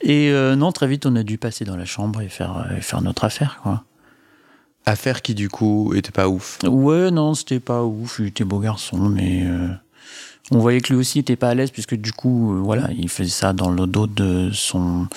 [0.01, 2.81] Et euh, non, très vite, on a dû passer dans la chambre et faire, euh,
[2.81, 3.85] faire notre affaire, quoi.
[4.85, 6.59] Affaire qui, du coup, était pas ouf.
[6.65, 8.17] Ouais, non, c'était pas ouf.
[8.19, 9.69] Il était beau garçon, mais euh,
[10.51, 13.07] on voyait que lui aussi était pas à l'aise puisque du coup, euh, voilà, il
[13.07, 15.07] faisait ça dans le dos de son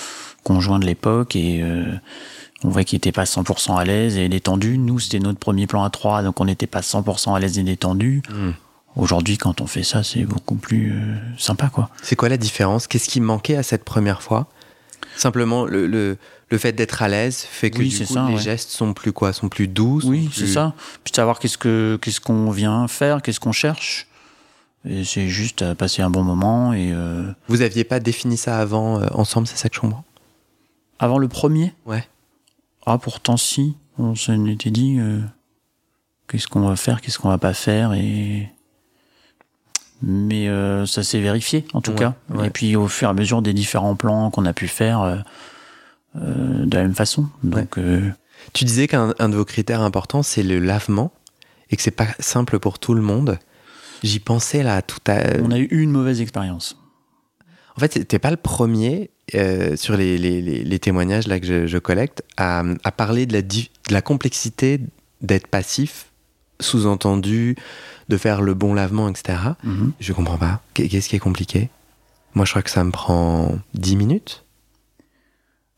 [0.45, 1.93] conjoint de l'époque et euh,
[2.63, 4.77] on voyait qu'il était pas 100% à l'aise et détendu.
[4.77, 7.63] Nous, c'était notre premier plan à trois, donc on n'était pas 100% à l'aise et
[7.63, 8.21] détendu.
[8.29, 8.51] Hmm.
[8.99, 11.89] Aujourd'hui, quand on fait ça, c'est beaucoup plus euh, sympa, quoi.
[12.03, 12.87] C'est quoi la différence?
[12.87, 14.47] Qu'est-ce qui manquait à cette première fois?
[15.15, 16.17] Simplement, le, le,
[16.49, 18.41] le fait d'être à l'aise fait que Oui, du coup, ça, les ouais.
[18.41, 19.31] gestes sont plus quoi?
[19.33, 20.73] Sont plus doux sont Oui, plus- c'est ça.
[21.03, 24.07] Puis de savoir qu'est-ce que qu'est-ce qu'on vient faire, qu'est-ce qu'on cherche.
[24.87, 28.59] Et c'est juste à passer un bon moment et euh, Vous aviez pas défini ça
[28.59, 30.05] avant euh, ensemble, c'est ça que je comprends?
[30.99, 31.73] Avant le premier?
[31.85, 32.05] Ouais.
[32.85, 33.75] Ah, pourtant, si.
[33.97, 34.97] On s'en était dit
[36.29, 37.93] qu'est-ce qu'on va faire, qu'est-ce qu'on va pas faire.
[37.93, 38.49] et
[40.01, 42.13] Mais euh, ça s'est vérifié, en tout Ouais, cas.
[42.29, 42.47] ouais.
[42.47, 45.17] Et puis, au fur et à mesure des différents plans qu'on a pu faire euh,
[46.15, 47.27] euh, de la même façon.
[47.43, 47.77] Donc,
[48.53, 51.11] Tu disais qu'un un de vos critères importants, c'est le lavement
[51.69, 53.37] et que c'est pas simple pour tout le monde.
[54.01, 55.19] J'y pensais là tout à.
[55.43, 56.77] on a eu une mauvaise expérience.
[57.75, 59.09] En fait, t'es pas le premier
[59.75, 63.63] sur les, les- témoignages là que je, je collecte à, à parler de la, de
[63.91, 64.79] la complexité
[65.21, 66.07] d'être passif,
[66.61, 67.55] sous-entendu,
[68.09, 69.37] de faire le bon lavement, etc.
[69.63, 69.91] Mhm.
[69.99, 70.61] Je comprends pas.
[70.73, 71.69] Qu'est- Qu'est-ce qui est compliqué?
[72.35, 74.43] Moi, je crois que ça me prend 10 minutes,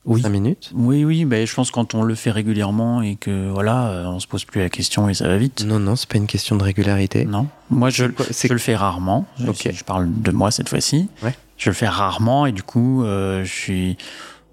[0.05, 0.21] Oui.
[0.21, 0.71] 5 minutes.
[0.73, 4.05] Oui, oui, ben, je pense que quand on le fait régulièrement et que voilà, euh,
[4.07, 5.63] on se pose plus la question et ça va vite.
[5.63, 7.25] Non, non, c'est pas une question de régularité.
[7.25, 9.27] Non, moi je, le fais rarement.
[9.37, 11.07] Je, parle de moi cette fois-ci.
[11.21, 11.35] Ouais.
[11.57, 13.97] Je le fais rarement et du coup, euh, je suis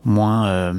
[0.05, 0.47] moins.
[0.49, 0.75] euh,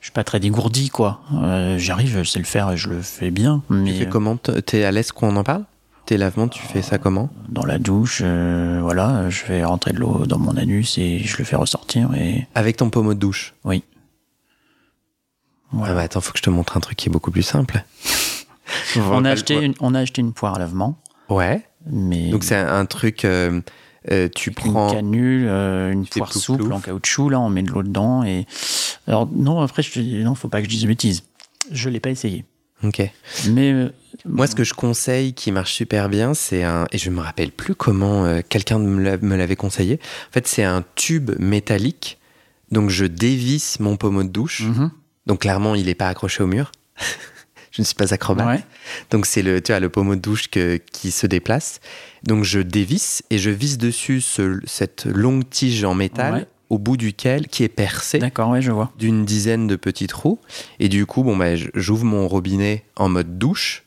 [0.00, 1.20] je suis pas très dégourdi, quoi.
[1.34, 3.62] Euh, J'arrive, je sais le faire et je le fais bien.
[3.68, 4.36] Tu Mais fais comment?
[4.36, 5.64] T'es à l'aise qu'on en parle?
[6.06, 7.30] Tes lavements, tu fais ça comment?
[7.48, 11.36] Dans la douche, euh, voilà, je fais rentrer de l'eau dans mon anus et je
[11.36, 12.14] le fais ressortir.
[12.14, 13.54] Et Avec ton pommeau de douche?
[13.64, 13.82] Oui.
[15.72, 15.92] Voilà.
[15.92, 17.82] Ah bah attends, faut que je te montre un truc qui est beaucoup plus simple.
[18.96, 20.96] on, a acheté une, on a acheté une poire à lavement,
[21.28, 21.66] Ouais.
[21.90, 23.60] mais Donc c'est un, un truc, euh,
[24.12, 24.92] euh, tu une prends.
[24.92, 26.72] canule, euh, une poire plouf, souple plouf.
[26.72, 28.22] en caoutchouc, là, on met de l'eau dedans.
[28.22, 28.46] Et...
[29.08, 31.24] Alors, non, après, je te dis, non, faut pas que je dise bêtises.
[31.72, 32.44] Je l'ai pas essayé.
[32.84, 33.02] Ok.
[33.48, 33.88] Mais euh,
[34.26, 36.86] Moi, ce que je conseille qui marche super bien, c'est un.
[36.92, 39.98] Et je me rappelle plus comment euh, quelqu'un me l'a- me l'avait conseillé.
[40.28, 42.18] En fait, c'est un tube métallique.
[42.70, 44.62] Donc, je dévisse mon pommeau de douche.
[44.62, 44.90] mhm,
[45.26, 46.70] Donc, clairement, il n'est pas accroché au mur.
[47.72, 48.46] je ne suis pas acrobate.
[48.46, 48.64] ouais,
[49.10, 51.80] Donc, c'est le, tu vois, le pommeau de douche que- qui se déplace.
[52.24, 56.46] Donc, je dévisse et je visse dessus ce- cette longue tige en métal Ouais.
[56.70, 58.90] Au bout duquel, qui est percé d'accord, ouais, je vois.
[58.98, 60.38] d'une dizaine de petits trous.
[60.80, 63.84] Et du coup, bon, bah, j'ouvre mon robinet en mode douche.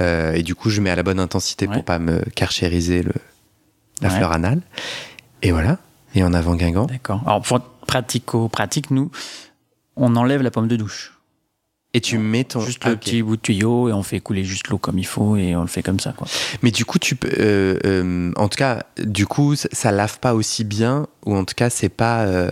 [0.00, 1.74] Euh, et du coup, je mets à la bonne intensité Ouais.
[1.74, 3.12] pour pas me carchériser le,
[4.02, 4.16] la Ouais.
[4.16, 4.60] fleur anale.
[5.42, 5.78] Et voilà.
[6.14, 6.86] Et en avant Guingamp.
[6.86, 7.22] D'accord.
[7.26, 9.10] Alors, pour pratico-pratique, nous,
[9.96, 11.12] on enlève la pomme de douche.
[11.96, 12.60] Et tu mets ton.
[12.60, 15.06] Juste Ah, le petit bout de tuyau et on fait couler juste l'eau comme il
[15.06, 16.26] faut et on le fait comme ça, quoi.
[16.62, 17.30] Mais du coup, tu peux.
[17.38, 21.06] euh, euh, en tout cas, du coup, ça, ça lave pas aussi bien.
[21.24, 22.26] Ou en tout cas, c'est pas.
[22.26, 22.50] euh,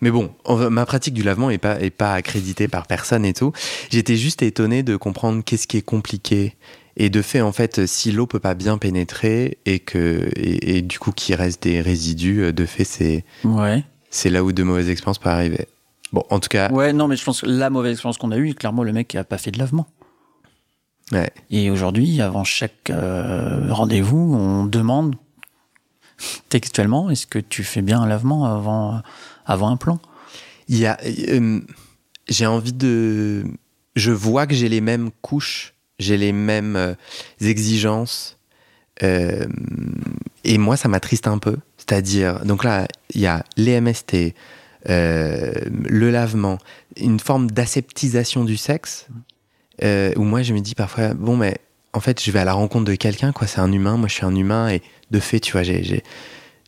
[0.00, 3.32] Mais bon, en- ma pratique du lavement est pas, est pas accréditée par personne et
[3.32, 3.52] tout.
[3.90, 6.56] J'étais juste étonné de comprendre qu'est-ce qui est compliqué.
[6.96, 10.82] Et de fait, en fait, si l'eau peut pas bien pénétrer et que et, et
[10.82, 13.84] du coup qu'il reste des résidus, de fait, c'est Ouais.
[14.10, 15.68] c'est là où de mauvaises expériences peuvent arriver.
[16.12, 18.36] Bon, en tout cas, Ouais, non, mais je pense que la mauvaise expérience qu'on a
[18.38, 19.86] eue, clairement, le mec qui a pas fait de lavement.
[21.12, 21.30] ouais.
[21.50, 25.16] Et aujourd'hui, avant chaque euh, rendez-vous, on demande
[26.48, 29.02] textuellement est-ce que tu fais bien un lavement avant,
[29.46, 30.00] avant un plan?
[30.68, 31.60] Il y a, euh,
[32.28, 33.44] j'ai envie de,
[33.94, 36.94] je vois que j'ai les mêmes couches, j'ai les mêmes euh,
[37.40, 38.36] exigences,
[39.00, 41.56] et moi ça m'attriste un peu.
[41.76, 44.34] C'est-à-dire, donc là, il y a les MST,
[44.88, 45.52] euh,
[45.88, 46.58] le lavement,
[46.96, 49.08] une forme d'aseptisation du sexe,
[49.82, 51.58] euh, où moi je me dis parfois, bon, mais
[51.92, 54.14] en fait, je vais à la rencontre de quelqu'un, quoi, c'est un humain, moi je
[54.14, 56.02] suis un humain, et de fait, tu vois, j'ai,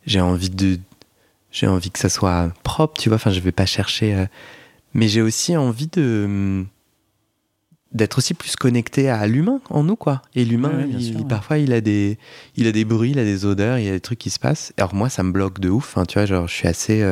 [0.07, 0.79] j'ai, envie de,
[1.53, 4.27] j'ai envie que ça soit propre, tu vois, enfin, je vais pas chercher, euh,
[4.93, 6.67] mais j'ai aussi envie de, hum,
[7.93, 10.23] d'être aussi plus connecté à l'humain en nous, quoi.
[10.35, 11.25] Et l'humain, ouais.
[11.29, 12.19] parfois, il a des,
[12.57, 14.39] il a des bruits, il a des odeurs, il y a des trucs qui se
[14.39, 14.73] passent.
[14.79, 17.05] Alors moi, ça me bloque de ouf, hein, tu vois, genre, je suis assez.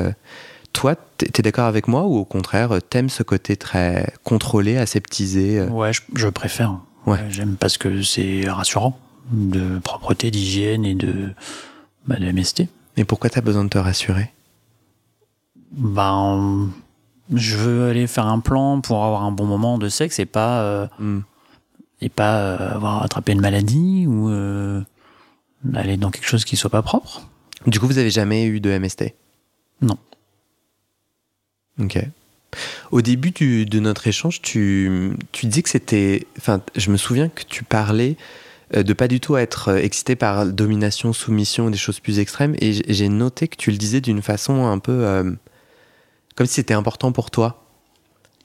[0.69, 5.59] Euh, Toi, t'es d'accord avec moi ou au contraire, t'aimes ce côté très contrôlé, aseptisé
[5.61, 6.79] euh, Ouais, je, je préfère.
[7.07, 7.19] Ouais.
[7.31, 8.99] J'aime parce que c'est rassurant
[9.33, 11.31] de propreté, d'hygiène et de,
[12.07, 12.65] bah, de MST.
[12.97, 14.31] Mais pourquoi t'as besoin de te rassurer?
[15.73, 16.71] Ben,
[17.35, 20.61] je veux aller faire un plan pour avoir un bon moment de sexe et pas,
[20.63, 21.21] euh, Hmm.
[22.01, 24.83] et pas euh, avoir attrapé une maladie ou euh,
[25.75, 27.23] aller dans quelque chose qui soit pas propre.
[27.67, 29.15] Du coup, vous avez jamais eu de MST
[29.83, 29.99] Non.
[31.79, 31.99] Ok.
[32.91, 36.27] Au début de notre échange, tu, tu dis que c'était.
[36.39, 38.17] Enfin, je me souviens que tu parlais
[38.75, 42.55] euh, de pas du tout être euh, excité par domination, soumission, des choses plus extrêmes.
[42.61, 45.05] Et j'ai noté que tu le disais d'une façon un peu.
[45.05, 45.31] euh,
[46.37, 47.65] comme si c'était important pour toi.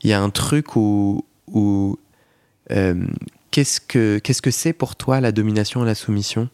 [0.02, 1.26] Il y a un truc où.
[3.52, 6.50] qu'est-ce que qu'est-ce que c'est pour toi la domination et la soumission?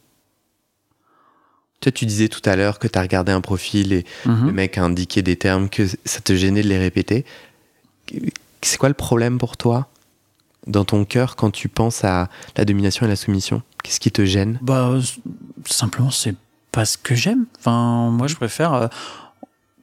[1.81, 4.47] Toi, tu disais tout à l'heure que tu as regardé un profil et Mhm.
[4.47, 7.25] le mec a indiqué des termes que ça te gênait de les répéter.
[8.61, 9.87] C'est quoi le problème pour toi
[10.67, 12.27] dans ton cœur quand tu penses à
[12.57, 13.61] la domination et la soumission?
[13.83, 14.59] Qu'est-ce qui te gêne?
[14.61, 14.91] Bah,
[15.65, 16.35] simplement, c'est
[16.71, 17.45] pas ce que j'aime.
[17.59, 18.87] Enfin, moi, je préfère euh,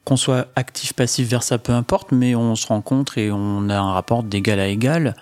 [0.05, 3.75] qu'on soit actif, passif, vers ça, peu importe, mais on se rencontre et on a
[3.77, 5.15] un rapport d'égal à égal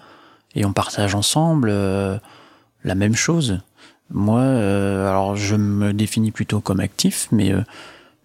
[0.56, 2.18] et on partage ensemble euh,
[2.84, 3.62] la même chose.
[4.12, 7.62] Moi, euh, alors, je me définis plutôt comme actif, mais euh,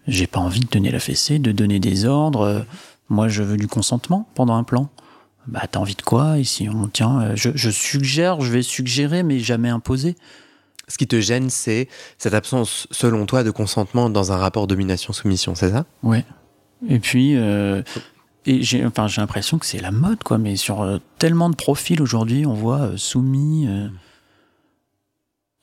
[0.07, 2.41] j'ai pas envie de donner la fessée, de donner des ordres.
[2.41, 2.59] Euh,
[3.09, 4.89] Moi, je veux du consentement pendant un plan.
[5.47, 7.19] Bah, t'as envie de quoi Ici, on tient.
[7.21, 10.15] euh, Je, je suggère, je vais suggérer, mais jamais imposer.
[10.87, 15.55] Ce qui te gêne, c'est cette absence, selon toi, de consentement dans un rapport domination-soumission,
[15.55, 15.85] c'est ça?
[16.03, 16.25] Ouais.
[16.89, 17.81] Et puis, euh,
[18.45, 20.37] et j'ai, enfin, j'ai l'impression que c'est la mode, quoi.
[20.37, 23.67] Mais sur euh, tellement de profils aujourd'hui, on voit euh, soumis.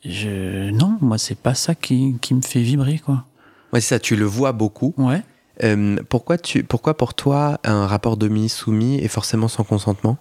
[0.05, 3.25] Je, non, moi, c'est pas ça qui, qui me fait vibrer, quoi.
[3.73, 4.95] Ouais, c'est ça, tu le vois beaucoup.
[4.97, 5.23] Ouais.
[5.65, 10.17] Euh, pourquoi, tu, pourquoi pour toi, un rapport domi-soumis est forcément sans consentement?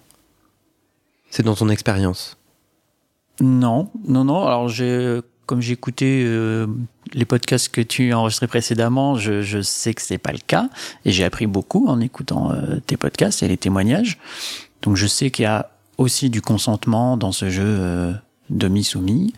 [1.29, 2.37] C'est dans ton expérience.
[3.39, 4.45] Non, non, non.
[4.45, 6.65] Alors, j'ai, comme j'ai écouté euh,
[7.13, 10.69] les podcasts que tu as enregistrés précédemment, je, je sais que c'est pas le cas.
[11.05, 14.17] Et j'ai appris beaucoup en écoutant euh, tes podcasts et les témoignages.
[14.81, 18.13] Donc, je sais qu'il y a aussi du consentement dans ce jeu euh,
[18.49, 19.33] demi-soumis.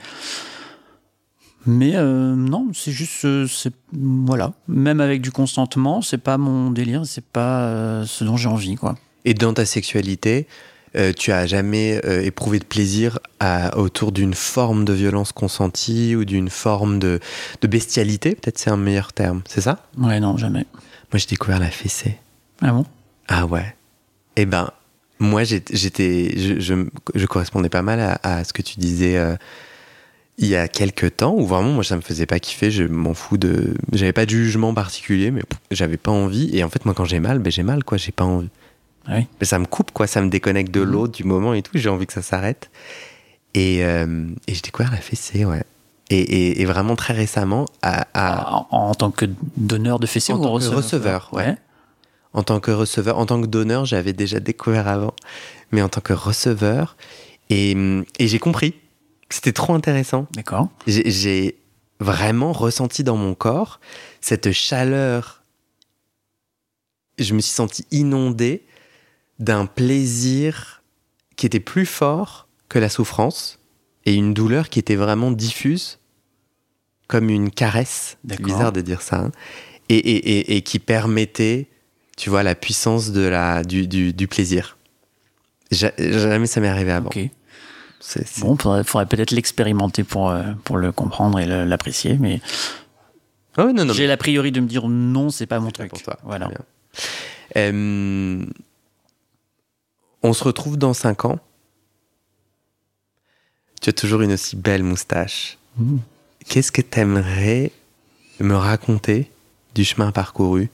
[1.66, 4.53] Mais euh, non, c'est juste, euh, c'est voilà.
[4.68, 8.76] Même avec du consentement, c'est pas mon délire, c'est pas euh, ce dont j'ai envie,
[8.76, 8.95] quoi.
[9.26, 10.47] Et dans ta sexualité,
[10.95, 16.24] euh, tu as jamais éprouvé de plaisir à- autour d'une forme de violence consentie ou
[16.24, 17.20] d'une forme de,
[17.62, 18.36] de bestialité?
[18.36, 19.86] Peut-être c'est un meilleur terme, c'est ça?
[19.97, 20.66] Ouais, non, jamais.
[21.12, 22.18] Moi j'ai découvert la fessée.
[22.62, 22.86] Ah bon?
[23.28, 23.76] Ah ouais.
[24.38, 24.72] Eh ben,
[25.20, 26.74] moi, j'étais, je, je,
[27.15, 29.36] je, correspondais pas mal à, à ce que tu disais euh,
[30.38, 32.72] il y a quelques temps, où vraiment, moi, ça me faisait pas kiffer.
[32.72, 33.74] Je m'en fous de.
[33.91, 35.41] J'avais pas de jugement particulier, mais
[35.72, 36.49] j'avais pas envie.
[36.55, 37.97] Et en fait, moi, quand j'ai mal, ben, j'ai mal, quoi.
[37.97, 38.49] J'ai pas envie.
[39.05, 39.28] Ah oui.
[39.41, 40.07] Mais ça me coupe, quoi.
[40.07, 40.91] Ça me déconnecte de Mhm.
[40.91, 41.72] l'autre, du moment et tout.
[41.76, 42.70] J'ai envie que ça s'arrête.
[43.53, 45.63] Et, euh, et j'ai découvert la fessée, ouais.
[46.11, 49.26] Et, et, et vraiment très récemment, à, à- En, en tant que
[49.57, 51.55] donneur de fessée En ou tant que receveur receveur, ouais.
[52.39, 55.13] En tant que receveur, en tant que donneur, j'avais déjà découvert avant,
[55.71, 56.95] mais en tant que receveur,
[57.49, 57.75] et,
[58.17, 58.73] et j'ai compris.
[59.29, 60.25] C'était trop intéressant.
[60.31, 60.69] D'accord.
[60.87, 61.55] J'ai-
[62.01, 63.81] vraiment ressenti dans mon corps
[64.21, 65.43] cette chaleur.
[67.17, 68.63] Je me suis senti inondé
[69.39, 70.81] d'un plaisir
[71.35, 73.59] qui était plus fort que la souffrance
[74.05, 75.99] et une douleur qui était vraiment diffuse,
[77.09, 78.17] comme une caresse.
[78.45, 79.17] Bizarre de dire ça.
[79.25, 79.31] hein.
[79.89, 81.67] Et, et- et- et qui permettait,
[82.20, 84.78] tu vois, la puissance de la, du, du- du plaisir.
[85.72, 87.09] Ja- Jamais ça m'est arrivé avant.
[88.41, 92.41] Bon, faudrait, faudrait peut-être l'expérimenter pour, euh, pour le comprendre et l'apprécier, mais
[93.57, 95.89] Oh, non, non, j'ai l'a priori de me dire non, c'est pas mon truc.
[95.89, 96.17] pour toi.
[96.24, 96.49] Voilà.
[97.57, 98.45] Euh,
[100.22, 101.39] on se retrouve dans 5 ans.
[103.82, 105.57] Tu as toujours une aussi belle moustache.
[105.78, 105.97] Mmh.
[106.47, 107.72] Qu'est-ce que tu aimerais
[108.39, 109.30] me raconter
[109.76, 110.70] du chemin parcouru?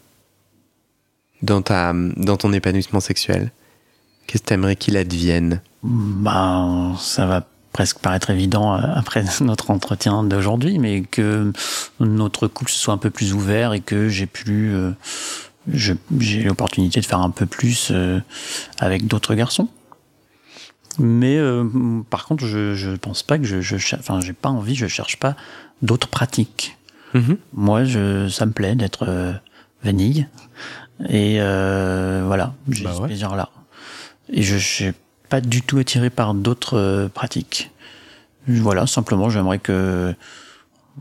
[1.46, 3.52] Dans, ta, dans ton épanouissement sexuel
[4.28, 5.62] Qu'est-ce que tu aimerais qu'il advienne?
[5.84, 11.52] Ben, ça va presque paraître évident euh, après notre entretien d'aujourd'hui, mais que
[12.00, 14.92] notre couple soit un peu plus ouvert et que j'ai pu, euh,
[15.68, 18.20] j'ai l'opportunité de faire un peu plus euh,
[18.80, 19.68] avec d'autres garçons.
[20.98, 21.66] Mais euh,
[22.10, 25.18] par contre, je, je pense pas que je, je enfin, j'ai pas envie, je cherche
[25.18, 25.36] pas
[25.82, 26.78] d'autres pratiques.
[27.54, 29.40] Moi, je, ça me plaît d'être
[29.86, 30.28] vanille.
[31.10, 33.08] Et euh, voilà, j'ai Bah ce ouais.
[33.08, 33.50] plaisir-là.
[34.30, 34.94] Et je suis
[35.30, 37.72] pas du tout attiré par d'autres euh, pratiques.
[38.48, 40.14] Voilà, simplement, j'aimerais que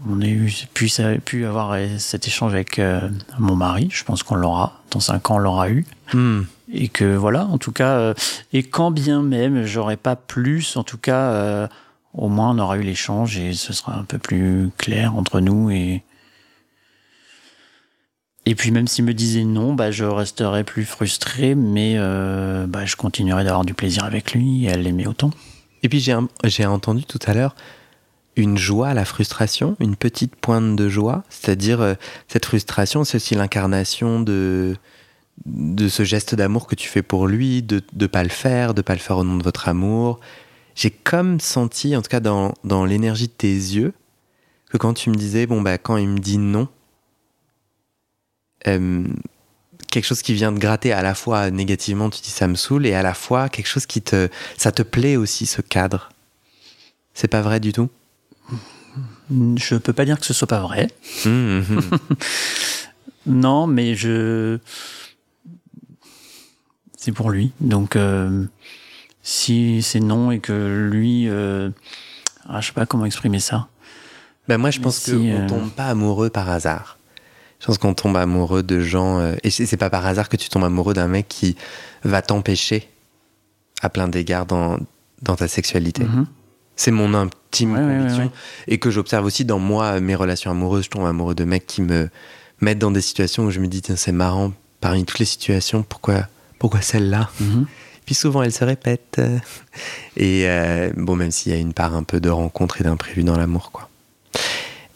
[0.09, 3.89] on ait eu, puisse, pu avoir cet échange avec euh, mon mari.
[3.93, 4.81] Je pense qu'on l'aura.
[4.91, 5.87] Dans cinq ans, on l'aura eu.
[6.13, 6.43] Hmm.
[6.73, 8.15] Et que voilà, en tout cas, euh,
[8.53, 11.69] et quand bien même j'aurais pas plus, en tout cas, euh,
[12.15, 15.71] au moins on aura eu l'échange et ce sera un peu plus clair entre nous
[15.71, 16.03] et
[18.47, 22.85] et puis même s'il me disait non, bah je resterais plus frustré, mais euh, bah
[22.85, 25.31] je continuerai d'avoir du plaisir avec lui et elle l'aimait autant.
[25.83, 27.55] Et puis j'ai entendu tout à l'heure
[28.37, 31.95] une joie à la frustration, une petite pointe de joie, c'est-à-dire euh,
[32.27, 34.77] cette frustration, c'est aussi l'incarnation de
[35.47, 38.83] de ce geste d'amour que tu fais pour lui, de ne pas le faire, de
[38.83, 40.21] pas le faire au nom de votre amour.
[40.75, 43.95] J'ai comme senti, en tout cas dans, dans l'énergie de tes yeux,
[44.71, 46.69] que quand tu me disais, bon, bah, quand il me dit non,
[48.67, 49.05] euh,
[49.91, 52.87] quelque chose qui vient te gratter à la fois négativement, tu dis ça me saoule,
[52.87, 54.29] et à la fois quelque chose qui te.
[54.57, 56.11] Ça te plaît aussi, ce cadre.
[57.15, 57.89] C'est pas vrai du tout?
[59.31, 60.89] Je peux pas dire que ce soit pas vrai.
[61.25, 61.99] Hum, hum.
[63.27, 64.59] Non, mais je.
[66.97, 67.53] C'est pour lui.
[67.61, 68.45] Donc, euh,
[69.23, 71.29] si c'est non et que lui.
[71.29, 71.71] Euh...
[72.47, 73.69] Ah, je sais pas comment exprimer ça.
[74.49, 76.99] Ben moi, je Mais pense si, qu'on euh, tombe pas amoureux par hasard.
[77.65, 79.21] Je pense qu'on tombe amoureux de gens.
[79.21, 81.57] euh, et c'est pas par hasard que tu tombes amoureux d'un mec qui
[82.03, 82.91] va t'empêcher
[83.81, 84.77] à plein d'égards dans,
[85.23, 86.05] dans ta sexualité.
[86.05, 86.27] Mhm.
[86.77, 88.19] C'est mon intime Ouais, conviction.
[88.19, 88.31] ouais, ouais.
[88.69, 90.85] Et que j'observe aussi dans moi, mes relations amoureuses.
[90.85, 92.11] Je tombe amoureux de mecs qui me
[92.61, 94.53] mettent dans des situations où je me dis, tiens, c'est marrant,
[94.83, 97.31] parmi toutes les situations, pourquoi, pourquoi celle-là?
[97.41, 97.65] Mhm.
[98.05, 99.23] Puis souvent, elle se répète.
[100.19, 103.25] Et euh, bon, même s'il y a une part un peu de rencontre et d'imprévu
[103.25, 103.89] dans l'amour, quoi.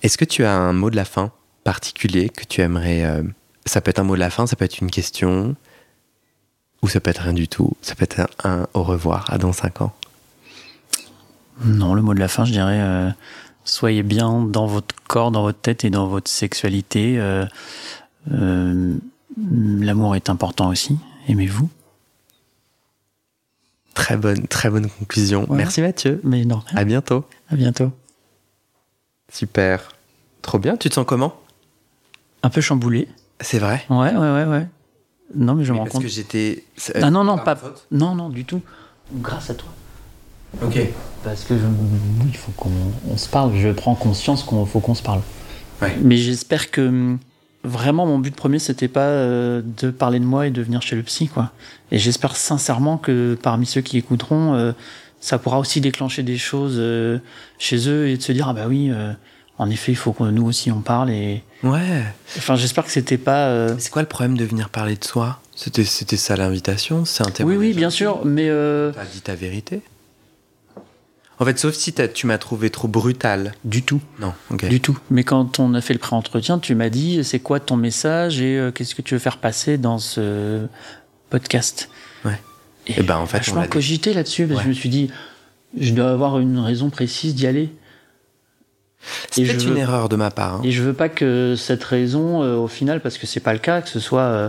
[0.03, 1.33] Est-ce que tu as un mot de la fin?
[1.73, 3.05] Particulier que tu aimerais.
[3.05, 3.23] euh,
[3.67, 5.55] ça peut être un mot de la fin, ça peut être une question,
[6.81, 7.73] ou ça peut être rien du tout.
[7.83, 9.93] Ça peut être un, un au revoir à dans 5 ans.
[11.65, 12.81] Non, le mot de la fin, je dirais.
[12.81, 13.11] euh,
[13.65, 17.19] soyez bien dans votre corps, dans votre tête et dans votre sexualité.
[17.19, 17.45] euh,
[19.37, 20.99] L'amour est important aussi.
[21.29, 21.69] Aimez-vous.
[23.95, 25.45] Très bonne, très bonne conclusion.
[25.47, 25.65] Voilà.
[25.65, 26.21] Merci Mathieu.
[26.25, 27.25] Mais non, À bientôt.
[27.51, 27.93] à bientôt.
[29.31, 29.89] Super.
[30.41, 30.77] Trop bien.
[30.79, 31.35] Tu te sens comment?
[32.43, 33.09] Un peu chamboulé.
[33.41, 33.85] C'est vrai?
[33.91, 34.67] Ouais, ouais, ouais, ouais.
[35.35, 36.03] Non, mais je me rends parce compte.
[36.03, 36.65] que j'étais.
[36.95, 37.57] Ah non, non, pas.
[37.57, 37.87] faute?
[37.91, 38.63] Non, non, du tout.
[39.15, 39.69] Grâce à toi.
[40.63, 40.79] Ok.
[41.25, 41.65] Parce que je,
[42.27, 42.71] il faut qu'on
[43.11, 43.55] on se parle.
[43.57, 45.21] Je prends conscience qu'il faut qu'on se parle.
[45.83, 45.97] Ouais.
[46.03, 47.19] Mais j'espère que hum,
[47.65, 50.97] vraiment mon but premier c'était pas euh, de parler de moi et de venir chez
[50.97, 51.53] le psy quoi.
[51.93, 54.73] Et j'espère sincèrement que parmi ceux qui écouteront, euh,
[55.21, 57.19] ça pourra aussi déclencher des choses euh,
[57.59, 59.13] chez eux et de se dire ah bah oui, euh,
[59.59, 62.05] en effet il faut que nous aussi on parle et Ouais.
[62.37, 63.49] enfin j'espère que c'était pas.
[63.49, 65.41] euh, C'est quoi le problème de venir parler de soi?
[65.57, 69.35] C'était, c'était ça l'invitation C'est un Oui, oui, bien sûr, mais euh, T'as dit ta
[69.35, 69.83] vérité
[71.41, 73.55] En fait, sauf si tu m'as trouvé trop brutal.
[73.65, 74.01] du tout.
[74.21, 74.69] Non, ok.
[74.69, 74.97] Du tout.
[75.11, 78.57] Mais quand on a fait le pré-entretien, tu m'as dit c'est quoi ton message et
[78.57, 80.67] euh, qu'est-ce que tu veux faire passer dans ce
[81.31, 81.91] podcast?
[82.25, 82.41] Ouais.
[82.87, 83.69] Et, Eh ben, en fait, l'a dit.
[83.69, 85.11] cogité là-dessus parce que je me suis dit
[85.79, 87.71] je dois avoir une raison précise d'y aller.
[89.31, 90.55] C'est peut-être une veux- erreur de ma part.
[90.57, 90.61] hein.
[90.65, 93.59] Et je veux pas que cette raison, euh, au final, parce que c'est pas le
[93.59, 94.49] cas, que ce soit euh,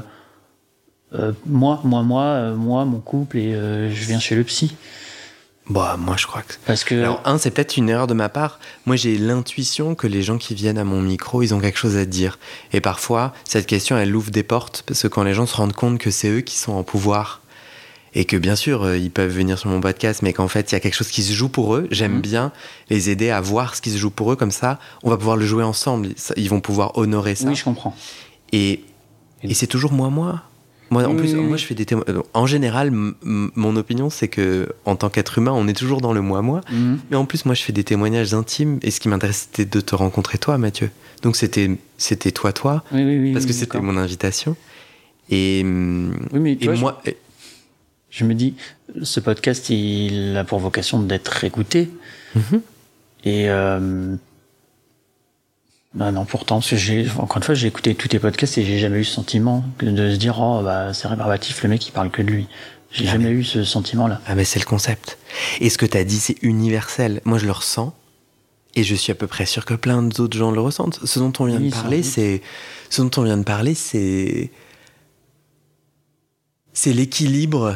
[1.14, 4.76] euh, moi, moi, moi, moi, mon couple et je viens chez le psy.
[5.70, 6.54] Bah, moi, je crois que.
[6.66, 8.60] Parce que Alors, un, c'est peut-être une erreur de ma part.
[8.88, 11.96] Moi, j'ai l'intuition que les gens qui viennent à mon micro, ils ont quelque chose
[11.96, 12.40] à dire.
[12.74, 15.74] Et parfois, cette question, elle ouvre des portes, parce que quand les gens se rendent
[15.74, 17.42] compte que c'est eux qui sont en pouvoir,
[18.16, 20.76] et que bien sûr, euh, ils peuvent venir sur mon podcast, mais qu'en fait, il
[20.76, 22.22] y a quelque chose qui se joue pour eux, j'aime Mhm.
[22.22, 22.52] bien
[22.90, 25.38] les aider à voir ce qui se joue pour eux, comme ça, on va pouvoir
[25.38, 26.10] le jouer ensemble.
[26.38, 27.48] Ils vont pouvoir honorer ça.
[27.48, 27.96] oui, je comprends.
[28.52, 28.82] Et,
[29.44, 30.42] et c'est toujours moi, moi.
[30.92, 32.04] Moi, en Oui, plus, oui, moi, je fais des témoins.
[32.34, 32.90] En général,
[33.22, 36.62] mon opinion, c'est que en tant qu'être humain, on est toujours dans le moi, moi.
[36.72, 36.98] Mhm.
[37.12, 38.80] Mais en plus, moi, je fais des témoignages intimes.
[38.82, 40.90] Et ce qui m'intéresse, c'était de te rencontrer, toi, Mathieu.
[41.22, 43.34] Donc, c'était, c'était toi, toi, Oui, oui, oui.
[43.34, 44.56] parce que c'était mon invitation.
[45.30, 47.02] Et, hum, Oui, mais et vois, moi,
[48.10, 48.56] Je me dis,
[49.04, 51.90] ce podcast, il a pour vocation d'être écouté.
[52.36, 52.62] Mhm.
[53.26, 54.16] Et euh,
[55.94, 58.66] bah non, pourtant, parce que j'ai, encore une fois, j'ai écouté tous tes podcasts et
[58.66, 61.92] j'ai jamais eu ce sentiment de se dire, oh, bah, c'est rébarbatif, le mec, il
[61.92, 62.48] parle que de lui.
[62.92, 64.20] J'ai Ah, jamais eu ce sentiment-là.
[64.26, 65.18] ah, mais c'est le concept.
[65.60, 67.22] Et ce que tu as dit, c'est universel.
[67.26, 67.94] Moi, je le ressens.
[68.76, 71.00] Et je suis à peu près sûr que plein d'autres gens le ressentent.
[71.04, 72.42] Ce dont on vient Oui, de parler, c'est
[72.90, 74.52] ce dont on vient de parler, c'est
[76.72, 77.76] c'est l'équilibre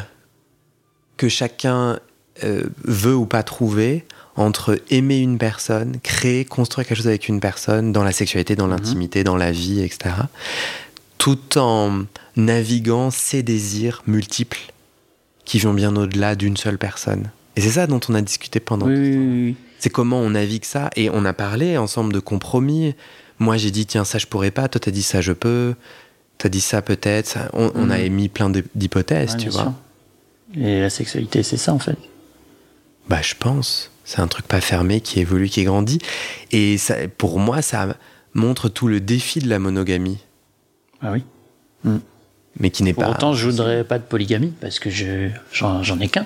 [1.17, 1.99] que chacun
[2.43, 4.05] euh, veut ou pas trouver
[4.35, 8.65] entre aimer une personne, créer, construire quelque chose avec une personne dans la sexualité, dans
[8.67, 10.15] l'intimité, dans la vie, etc.
[11.17, 12.03] Tout en
[12.35, 14.59] naviguant ses désirs multiples
[15.45, 17.29] qui vont bien au-delà d'une seule personne.
[17.55, 20.65] Et c'est ça dont on a discuté pendant Oui, oui, oui, c'est comment on navigue
[20.65, 20.89] ça.
[20.95, 22.95] Et on a parlé ensemble de compromis.
[23.39, 24.67] Moi, j'ai dit, tiens, ça, je pourrais pas.
[24.67, 25.75] Toi, t'as dit ça, je peux.
[26.39, 27.37] T'as dit ça, peut-être.
[27.53, 28.05] On, on a Mhm.
[28.05, 29.61] émis plein d'hypothèses, Ouais, tu vois.
[29.63, 29.73] sûr.
[30.55, 31.97] Et la sexualité, c'est ça, en fait.
[33.09, 33.91] Bah, je pense.
[34.05, 35.99] C'est un truc pas fermé qui évolue, qui grandit.
[36.51, 37.95] Et ça, pour moi, ça
[38.33, 40.19] montre tout le défi de la monogamie.
[41.01, 41.23] Ah oui.
[42.59, 43.09] Mais qui n'est pas.
[43.09, 46.25] autant, je voudrais pas de polygamie parce que je j'en ai qu'un.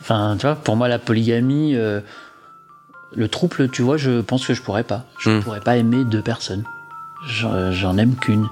[0.00, 2.00] Enfin, tu vois, pour moi, la polygamie, euh,
[3.14, 5.04] le trouble, tu vois, je pense que je pourrais pas.
[5.18, 5.42] Je Hmm.
[5.42, 6.64] pourrais pas aimer deux personnes.
[7.28, 8.46] J'en aime qu'une.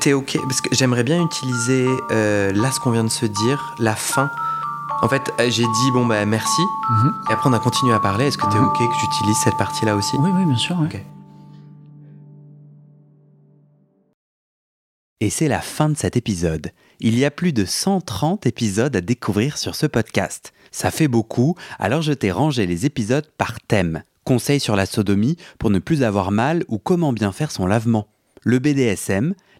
[0.00, 0.36] T'es OK?
[0.42, 4.30] Parce que j'aimerais bien utiliser, euh, là, ce qu'on vient de se dire, la fin.
[5.02, 6.62] En fait, euh, j'ai dit, bon, bah, merci.
[7.30, 8.26] Et après, on a continué à parler.
[8.26, 8.66] Est-ce que t'es Mhm.
[8.66, 10.16] OK que j'utilise cette partie-là aussi?
[10.18, 10.76] Oui, oui, bien sûr.
[15.20, 16.70] Et c'est la fin de cet épisode.
[16.98, 20.52] Il y a plus de 130 épisodes à découvrir sur ce podcast.
[20.72, 24.02] Ça fait beaucoup, alors je t'ai rangé les épisodes par thème.
[24.24, 28.06] Conseils sur la sodomie pour ne plus avoir mal ou comment bien faire son lavement.
[28.42, 29.34] Le BDSM,